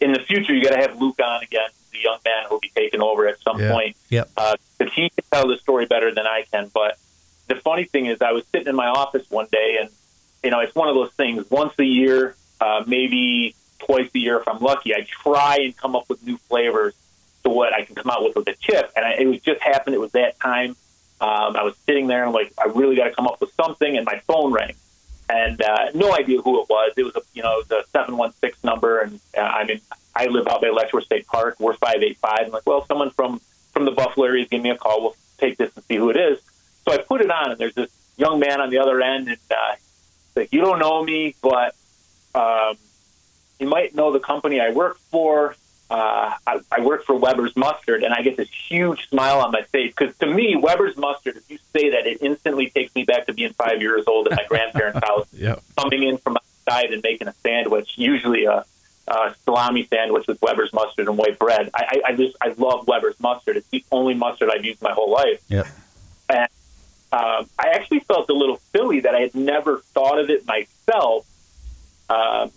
in 0.00 0.12
the 0.12 0.20
future, 0.20 0.52
you 0.54 0.62
got 0.62 0.74
to 0.74 0.82
have 0.82 1.00
Luke 1.00 1.18
on 1.24 1.42
again, 1.42 1.68
the 1.92 1.98
young 2.00 2.18
man 2.24 2.44
who'll 2.48 2.60
be 2.60 2.70
taking 2.74 3.00
over 3.00 3.26
at 3.26 3.40
some 3.42 3.58
Yeah. 3.60 3.70
point. 3.72 3.96
Yep. 4.10 4.30
Uh, 4.36 4.56
but 4.78 4.90
he 4.90 5.08
can 5.10 5.24
tell 5.32 5.48
the 5.48 5.56
story 5.58 5.84
better 6.04 6.14
than 6.14 6.26
I 6.26 6.44
can. 6.50 6.70
But 6.72 6.98
the 7.48 7.56
funny 7.56 7.84
thing 7.84 8.06
is, 8.06 8.20
I 8.22 8.32
was 8.32 8.44
sitting 8.52 8.68
in 8.68 8.76
my 8.76 8.86
office 8.86 9.28
one 9.30 9.46
day, 9.50 9.78
and 9.80 9.90
you 10.42 10.50
know, 10.50 10.60
it's 10.60 10.74
one 10.74 10.88
of 10.88 10.94
those 10.94 11.12
things. 11.12 11.50
Once 11.50 11.74
a 11.78 11.84
year, 11.84 12.36
uh, 12.60 12.84
maybe 12.86 13.54
twice 13.78 14.10
a 14.14 14.18
year, 14.18 14.38
if 14.38 14.48
I'm 14.48 14.60
lucky, 14.60 14.94
I 14.94 15.06
try 15.08 15.58
and 15.62 15.76
come 15.76 15.96
up 15.96 16.08
with 16.08 16.22
new 16.24 16.36
flavors 16.36 16.94
to 17.44 17.50
what 17.50 17.74
I 17.74 17.84
can 17.84 17.94
come 17.94 18.10
out 18.10 18.22
with 18.22 18.36
with 18.36 18.48
a 18.48 18.54
chip. 18.54 18.92
And 18.96 19.04
I, 19.04 19.12
it 19.14 19.26
was 19.26 19.40
just 19.40 19.60
happened. 19.60 19.94
It 19.94 20.00
was 20.00 20.12
that 20.12 20.38
time. 20.40 20.76
Um, 21.20 21.56
I 21.56 21.62
was 21.62 21.74
sitting 21.86 22.06
there 22.06 22.20
and 22.20 22.28
I'm 22.28 22.34
like, 22.34 22.52
I 22.58 22.66
really 22.66 22.96
got 22.96 23.04
to 23.04 23.14
come 23.14 23.26
up 23.26 23.40
with 23.40 23.52
something, 23.54 23.96
and 23.96 24.04
my 24.04 24.20
phone 24.26 24.52
rang, 24.52 24.74
and 25.28 25.62
uh, 25.62 25.90
no 25.94 26.14
idea 26.14 26.42
who 26.42 26.60
it 26.60 26.68
was. 26.68 26.92
It 26.96 27.04
was 27.04 27.14
a 27.16 27.22
you 27.32 27.42
know 27.42 27.62
the 27.62 27.84
seven 27.92 28.16
one 28.16 28.32
six 28.40 28.62
number, 28.64 29.00
and 29.00 29.20
uh, 29.36 29.40
I 29.40 29.64
mean 29.64 29.80
I 30.14 30.26
live 30.26 30.48
out 30.48 30.60
by 30.60 30.68
Letchworth 30.68 31.04
State 31.04 31.26
Park. 31.26 31.56
We're 31.60 31.74
five 31.74 32.02
eight 32.02 32.18
five. 32.18 32.40
I'm 32.46 32.50
like, 32.50 32.66
well, 32.66 32.84
someone 32.86 33.10
from 33.10 33.40
from 33.72 33.84
the 33.84 33.90
Buffalo 33.90 34.26
area 34.26 34.42
is 34.42 34.48
giving 34.48 34.64
me 34.64 34.70
a 34.70 34.76
call. 34.76 35.00
We'll 35.02 35.16
take 35.38 35.56
this 35.58 35.74
and 35.76 35.84
see 35.84 35.96
who 35.96 36.10
it 36.10 36.16
is. 36.16 36.40
So 36.86 36.92
I 36.92 36.98
put 36.98 37.20
it 37.20 37.30
on, 37.30 37.50
and 37.52 37.58
there's 37.58 37.74
this 37.74 37.90
young 38.16 38.38
man 38.38 38.60
on 38.60 38.70
the 38.70 38.78
other 38.78 39.00
end, 39.00 39.28
and 39.28 39.38
uh, 39.50 39.54
he's 39.72 40.36
like, 40.36 40.52
you 40.52 40.60
don't 40.60 40.78
know 40.78 41.02
me, 41.02 41.34
but 41.42 41.74
um, 42.34 42.76
you 43.58 43.66
might 43.68 43.94
know 43.94 44.12
the 44.12 44.20
company 44.20 44.60
I 44.60 44.70
work 44.70 44.98
for. 45.10 45.56
Uh, 45.90 46.32
I, 46.46 46.60
I 46.72 46.80
work 46.80 47.04
for 47.04 47.14
Weber's 47.14 47.54
Mustard, 47.56 48.02
and 48.04 48.12
I 48.14 48.22
get 48.22 48.36
this 48.36 48.48
huge 48.50 49.08
smile 49.10 49.40
on 49.40 49.52
my 49.52 49.62
face 49.62 49.92
because 49.96 50.16
to 50.18 50.26
me, 50.26 50.56
Weber's 50.56 50.96
Mustard, 50.96 51.36
if 51.36 51.48
you 51.50 51.58
say 51.74 51.90
that, 51.90 52.06
it 52.06 52.18
instantly 52.22 52.70
takes 52.70 52.94
me 52.94 53.04
back 53.04 53.26
to 53.26 53.34
being 53.34 53.52
five 53.52 53.80
years 53.82 54.04
old 54.06 54.26
at 54.28 54.32
my 54.36 54.44
grandparents' 54.48 55.00
house, 55.06 55.26
Yep. 55.34 55.62
coming 55.78 56.02
in 56.04 56.16
from 56.18 56.36
outside 56.66 56.92
and 56.92 57.02
making 57.02 57.28
a 57.28 57.34
sandwich, 57.42 57.92
usually 57.96 58.46
a, 58.46 58.64
a 59.06 59.34
salami 59.44 59.86
sandwich 59.86 60.26
with 60.26 60.40
Weber's 60.40 60.72
mustard 60.72 61.08
and 61.08 61.18
white 61.18 61.38
bread. 61.38 61.70
I, 61.74 61.84
I, 62.06 62.12
I 62.12 62.16
just 62.16 62.36
I 62.40 62.54
love 62.56 62.86
Weber's 62.86 63.18
mustard. 63.20 63.56
It's 63.56 63.68
the 63.68 63.84
only 63.92 64.14
mustard 64.14 64.50
I've 64.50 64.64
used 64.64 64.80
my 64.82 64.92
whole 64.92 65.10
life. 65.10 65.42
Yep. 65.48 65.66
And 66.28 66.48
um, 67.12 67.48
I 67.58 67.68
actually 67.74 68.00
felt 68.00 68.28
a 68.30 68.34
little 68.34 68.60
silly 68.72 69.00
that 69.00 69.14
I 69.14 69.20
had 69.20 69.34
never 69.34 69.78
thought 69.78 70.18
of 70.18 70.30
it 70.30 70.46
myself. 70.46 71.26
Um, 72.08 72.50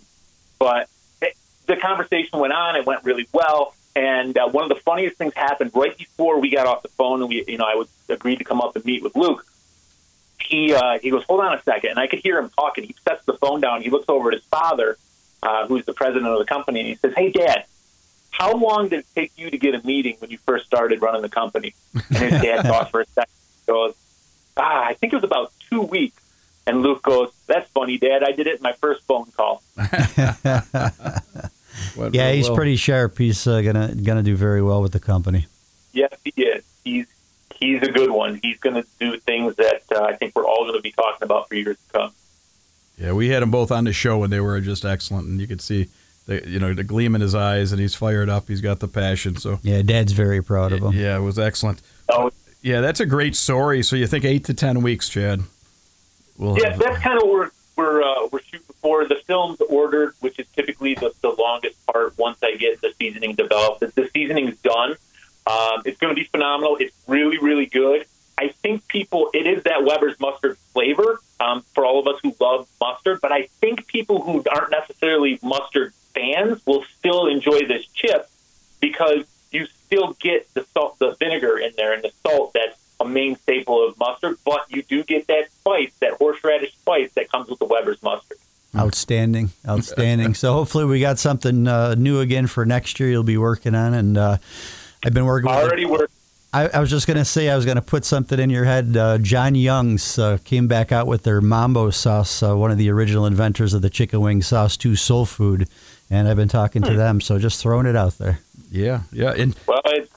but 0.58 0.88
it, 1.22 1.36
the 1.66 1.76
conversation 1.76 2.38
went 2.38 2.52
on. 2.52 2.76
It 2.76 2.86
went 2.86 3.04
really 3.04 3.28
well. 3.32 3.74
And 3.94 4.36
uh, 4.38 4.48
one 4.48 4.62
of 4.64 4.68
the 4.68 4.82
funniest 4.82 5.16
things 5.16 5.34
happened 5.34 5.72
right 5.74 5.96
before 5.96 6.40
we 6.40 6.50
got 6.50 6.66
off 6.66 6.82
the 6.82 6.88
phone, 6.88 7.20
and 7.20 7.28
we, 7.28 7.44
you 7.48 7.58
know, 7.58 7.64
I 7.64 7.74
was 7.74 7.88
agreed 8.08 8.36
to 8.36 8.44
come 8.44 8.60
up 8.60 8.76
and 8.76 8.84
meet 8.84 9.02
with 9.02 9.16
Luke. 9.16 9.44
He 10.40 10.72
uh, 10.72 10.98
he 11.02 11.10
goes, 11.10 11.24
hold 11.24 11.40
on 11.40 11.52
a 11.52 11.62
second, 11.62 11.90
and 11.90 11.98
I 11.98 12.06
could 12.06 12.20
hear 12.20 12.38
him 12.38 12.48
talking. 12.50 12.84
He 12.84 12.94
sets 13.04 13.24
the 13.26 13.34
phone 13.34 13.60
down. 13.60 13.82
He 13.82 13.90
looks 13.90 14.08
over 14.08 14.28
at 14.28 14.34
his 14.34 14.44
father, 14.44 14.96
uh, 15.42 15.66
who's 15.66 15.84
the 15.84 15.92
president 15.92 16.26
of 16.26 16.38
the 16.38 16.44
company, 16.44 16.80
and 16.80 16.88
he 16.88 16.94
says, 16.96 17.12
"Hey, 17.16 17.30
Dad, 17.30 17.64
how 18.30 18.52
long 18.54 18.88
did 18.88 19.00
it 19.00 19.06
take 19.14 19.32
you 19.36 19.50
to 19.50 19.58
get 19.58 19.74
a 19.74 19.86
meeting 19.86 20.16
when 20.18 20.30
you 20.30 20.38
first 20.38 20.66
started 20.66 21.00
running 21.02 21.22
the 21.22 21.28
company?" 21.28 21.74
And 21.94 22.32
his 22.32 22.42
dad 22.42 22.62
thought 22.62 22.90
for 22.90 23.00
a 23.00 23.06
second. 23.06 23.32
He 23.66 23.72
goes, 23.72 23.94
"Ah, 24.56 24.84
I 24.84 24.94
think 24.94 25.12
it 25.12 25.16
was 25.16 25.24
about 25.24 25.52
two 25.70 25.82
weeks." 25.82 26.20
And 26.66 26.82
Luke 26.82 27.02
goes, 27.02 27.30
"That's 27.46 27.68
funny, 27.70 27.98
Dad. 27.98 28.22
I 28.22 28.32
did 28.32 28.46
it 28.46 28.56
in 28.56 28.62
my 28.62 28.72
first 28.72 29.02
phone 29.04 29.26
call." 29.36 29.62
Went 31.96 32.14
Yeah, 32.14 32.32
he's 32.32 32.48
well. 32.48 32.56
pretty 32.56 32.76
sharp. 32.76 33.16
He's 33.18 33.46
uh, 33.46 33.60
gonna 33.62 33.94
gonna 33.94 34.22
do 34.22 34.36
very 34.36 34.62
well 34.62 34.82
with 34.82 34.92
the 34.92 35.00
company. 35.00 35.46
Yes, 35.92 36.12
he 36.24 36.32
is. 36.42 36.64
He's 36.84 37.06
he's 37.54 37.82
a 37.82 37.90
good 37.90 38.10
one. 38.10 38.38
He's 38.42 38.58
going 38.58 38.76
to 38.76 38.86
do 39.00 39.18
things 39.18 39.56
that 39.56 39.82
uh, 39.92 40.02
I 40.04 40.14
think 40.16 40.34
we're 40.36 40.46
all 40.46 40.64
going 40.64 40.76
to 40.76 40.82
be 40.82 40.92
talking 40.92 41.22
about 41.22 41.48
for 41.48 41.54
years 41.56 41.76
to 41.76 41.98
come. 41.98 42.12
Yeah, 42.98 43.12
we 43.12 43.28
had 43.28 43.42
them 43.42 43.50
both 43.50 43.70
on 43.70 43.84
the 43.84 43.92
show, 43.92 44.22
and 44.24 44.32
they 44.32 44.40
were 44.40 44.60
just 44.60 44.84
excellent. 44.84 45.28
And 45.28 45.40
you 45.40 45.46
could 45.46 45.60
see, 45.60 45.86
the, 46.26 46.46
you 46.48 46.58
know, 46.58 46.74
the 46.74 46.82
gleam 46.84 47.14
in 47.14 47.20
his 47.20 47.34
eyes, 47.34 47.70
and 47.72 47.80
he's 47.80 47.94
fired 47.94 48.28
up. 48.28 48.48
He's 48.48 48.60
got 48.60 48.80
the 48.80 48.88
passion. 48.88 49.36
So 49.36 49.60
Yeah, 49.62 49.82
Dad's 49.82 50.12
very 50.12 50.42
proud 50.42 50.72
of 50.72 50.80
him. 50.82 50.92
yeah, 50.92 51.16
it 51.16 51.20
was 51.20 51.38
excellent. 51.38 51.80
Oh, 52.08 52.30
Yeah, 52.60 52.80
that's 52.80 52.98
a 53.00 53.06
great 53.06 53.36
story. 53.36 53.82
So 53.84 53.94
you 53.96 54.06
think 54.08 54.24
eight 54.24 54.44
to 54.46 54.54
ten 54.54 54.82
weeks, 54.82 55.08
Chad? 55.08 55.42
We'll 56.36 56.58
yeah, 56.58 56.70
have- 56.70 56.78
that's 56.80 56.98
kind 56.98 57.18
of 57.22 57.28
where 57.28 57.50
we're 57.76 58.00
we're 58.00 58.02
uh, 58.02 58.26
we're 58.32 58.40
shooting 58.42 58.66
for. 58.82 59.04
The 59.06 59.20
film's 59.26 59.60
ordered, 59.60 60.14
which 60.20 60.38
is 60.40 60.46
typically 60.56 60.94
the, 60.94 61.12
the 61.22 61.28
longest 61.30 61.76
part. 61.86 62.18
Once 62.18 62.38
I 62.42 62.56
get 62.56 62.80
the 62.80 62.92
seasoning 62.98 63.36
developed, 63.36 63.80
the, 63.80 63.86
the 63.94 64.10
seasoning's 64.12 64.56
done. 64.58 64.96
Um, 65.46 65.82
it's 65.84 65.98
going 66.00 66.14
to 66.14 66.20
be 66.20 66.24
phenomenal. 66.26 66.76
It's 66.80 66.94
really 67.06 67.38
really 67.38 67.66
good. 67.66 68.06
I 68.38 68.48
think 68.62 68.86
people, 68.86 69.30
it 69.34 69.48
is 69.48 69.64
that 69.64 69.84
Weber's 69.84 70.18
mustard 70.20 70.56
flavor 70.72 71.20
um, 71.40 71.64
for 71.74 71.84
all 71.84 71.98
of 71.98 72.06
us 72.06 72.20
who 72.22 72.32
love 72.40 72.68
mustard, 72.80 73.18
but 73.20 73.32
I 73.32 73.48
think 73.60 73.88
people 73.88 74.22
who 74.22 74.44
aren't 74.48 74.70
necessarily 74.70 75.40
mustard 75.42 75.92
fans 76.14 76.64
will 76.64 76.84
still 76.98 77.26
enjoy 77.26 77.66
this 77.66 77.84
chip 77.88 78.30
because 78.80 79.24
you 79.50 79.66
still 79.66 80.16
get 80.20 80.52
the 80.54 80.64
salt, 80.72 81.00
the 81.00 81.16
vinegar 81.18 81.58
in 81.58 81.72
there, 81.76 81.92
and 81.92 82.04
the 82.04 82.12
salt 82.24 82.52
that's 82.54 82.78
a 83.00 83.04
main 83.04 83.34
staple 83.36 83.84
of 83.86 83.98
mustard. 83.98 84.36
But 84.44 84.66
you 84.68 84.82
do 84.82 85.02
get 85.02 85.26
that 85.26 85.50
spice, 85.50 85.92
that 86.00 86.12
horseradish 86.12 86.74
spice 86.74 87.10
that 87.14 87.30
comes 87.30 87.48
with 87.48 87.58
the 87.58 87.64
Weber's 87.64 88.02
mustard. 88.04 88.38
Outstanding, 88.76 89.50
outstanding. 89.66 90.34
so 90.34 90.52
hopefully 90.52 90.84
we 90.84 91.00
got 91.00 91.18
something 91.18 91.66
uh, 91.66 91.96
new 91.96 92.20
again 92.20 92.46
for 92.46 92.64
next 92.64 93.00
year. 93.00 93.08
You'll 93.10 93.24
be 93.24 93.38
working 93.38 93.74
on, 93.74 93.94
and 93.94 94.16
uh, 94.16 94.36
I've 95.04 95.14
been 95.14 95.24
working. 95.24 95.50
With 95.50 95.58
Already 95.58 95.86
worked. 95.86 96.12
I, 96.52 96.68
I 96.68 96.80
was 96.80 96.88
just 96.88 97.06
gonna 97.06 97.24
say 97.24 97.50
I 97.50 97.56
was 97.56 97.66
gonna 97.66 97.82
put 97.82 98.04
something 98.04 98.38
in 98.38 98.48
your 98.48 98.64
head. 98.64 98.96
Uh, 98.96 99.18
John 99.18 99.54
Young's 99.54 100.18
uh, 100.18 100.38
came 100.44 100.66
back 100.66 100.92
out 100.92 101.06
with 101.06 101.22
their 101.24 101.40
Mambo 101.40 101.90
sauce, 101.90 102.42
uh, 102.42 102.56
one 102.56 102.70
of 102.70 102.78
the 102.78 102.90
original 102.90 103.26
inventors 103.26 103.74
of 103.74 103.82
the 103.82 103.90
chicken 103.90 104.20
wing 104.20 104.40
sauce 104.42 104.76
to 104.78 104.96
soul 104.96 105.26
food, 105.26 105.68
and 106.08 106.26
I've 106.26 106.36
been 106.36 106.48
talking 106.48 106.82
to 106.82 106.94
them. 106.94 107.20
So 107.20 107.38
just 107.38 107.62
throwing 107.62 107.86
it 107.86 107.96
out 107.96 108.16
there. 108.18 108.40
yeah, 108.70 109.02
yeah. 109.12 109.32
And 109.32 109.54
Well, 109.66 109.82
it's, 109.86 110.10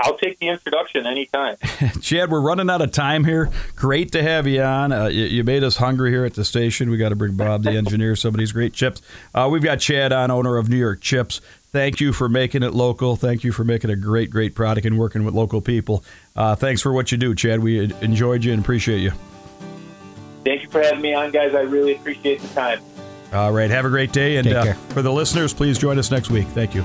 I'll 0.00 0.16
take 0.16 0.38
the 0.40 0.48
introduction 0.48 1.06
anytime. 1.06 1.56
Chad, 2.00 2.30
we're 2.30 2.40
running 2.40 2.68
out 2.68 2.80
of 2.80 2.90
time 2.90 3.24
here. 3.24 3.50
Great 3.76 4.10
to 4.12 4.22
have 4.22 4.48
you 4.48 4.62
on. 4.62 4.90
Uh, 4.90 5.06
you, 5.06 5.26
you 5.26 5.44
made 5.44 5.62
us 5.62 5.76
hungry 5.76 6.10
here 6.10 6.24
at 6.24 6.34
the 6.34 6.44
station. 6.44 6.90
We 6.90 6.96
got 6.96 7.10
to 7.10 7.16
bring 7.16 7.36
Bob, 7.36 7.62
the 7.62 7.70
engineer, 7.76 8.16
some 8.16 8.34
of 8.34 8.38
these 8.38 8.50
great 8.50 8.72
chips. 8.72 9.00
Uh, 9.32 9.48
we've 9.52 9.62
got 9.62 9.76
Chad 9.78 10.12
on, 10.12 10.30
owner 10.30 10.56
of 10.56 10.68
New 10.68 10.76
York 10.76 11.00
Chips. 11.00 11.40
Thank 11.72 12.00
you 12.00 12.12
for 12.12 12.28
making 12.28 12.62
it 12.62 12.74
local. 12.74 13.16
Thank 13.16 13.44
you 13.44 13.52
for 13.52 13.64
making 13.64 13.88
a 13.88 13.96
great, 13.96 14.28
great 14.30 14.54
product 14.54 14.86
and 14.86 14.98
working 14.98 15.24
with 15.24 15.32
local 15.32 15.62
people. 15.62 16.04
Uh, 16.36 16.54
thanks 16.54 16.82
for 16.82 16.92
what 16.92 17.10
you 17.10 17.16
do, 17.16 17.34
Chad. 17.34 17.60
We 17.60 17.90
enjoyed 18.02 18.44
you 18.44 18.52
and 18.52 18.60
appreciate 18.60 18.98
you. 18.98 19.12
Thank 20.44 20.62
you 20.62 20.68
for 20.68 20.82
having 20.82 21.00
me 21.00 21.14
on, 21.14 21.30
guys. 21.30 21.54
I 21.54 21.60
really 21.60 21.94
appreciate 21.94 22.42
the 22.42 22.48
time. 22.48 22.80
All 23.32 23.52
right, 23.52 23.70
have 23.70 23.86
a 23.86 23.88
great 23.88 24.12
day. 24.12 24.36
And 24.36 24.48
uh, 24.48 24.74
for 24.90 25.00
the 25.00 25.10
listeners, 25.10 25.54
please 25.54 25.78
join 25.78 25.98
us 25.98 26.10
next 26.10 26.30
week. 26.30 26.46
Thank 26.48 26.74
you. 26.74 26.82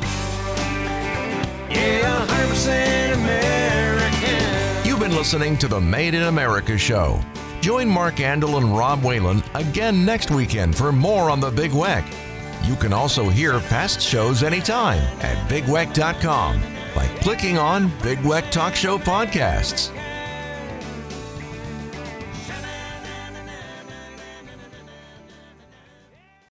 Yeah, 1.70 2.26
100% 2.26 3.14
American. 3.16 4.88
You've 4.88 5.02
been 5.02 5.16
listening 5.16 5.58
to 5.58 5.68
the 5.68 5.82
Made 5.82 6.14
in 6.14 6.24
America 6.24 6.78
show. 6.78 7.20
Join 7.60 7.90
Mark 7.90 8.16
Andol 8.16 8.56
and 8.58 8.78
Rob 8.78 9.04
Whalen 9.04 9.44
again 9.54 10.06
next 10.06 10.32
weekend 10.32 10.78
for 10.78 10.94
more 10.94 11.30
on 11.30 11.42
the 11.42 11.52
Big 11.52 11.72
Weck. 11.72 12.06
You 12.68 12.76
can 12.76 12.92
also 12.92 13.30
hear 13.30 13.62
past 13.62 14.02
shows 14.02 14.44
anytime 14.44 15.02
at 15.22 15.38
bigweck.com 15.50 16.62
by 16.94 17.08
clicking 17.22 17.58
on 17.58 17.88
Big 18.04 18.18
Weck 18.20 18.52
Talk 18.52 18.76
Show 18.76 18.98
Podcasts. 18.98 19.94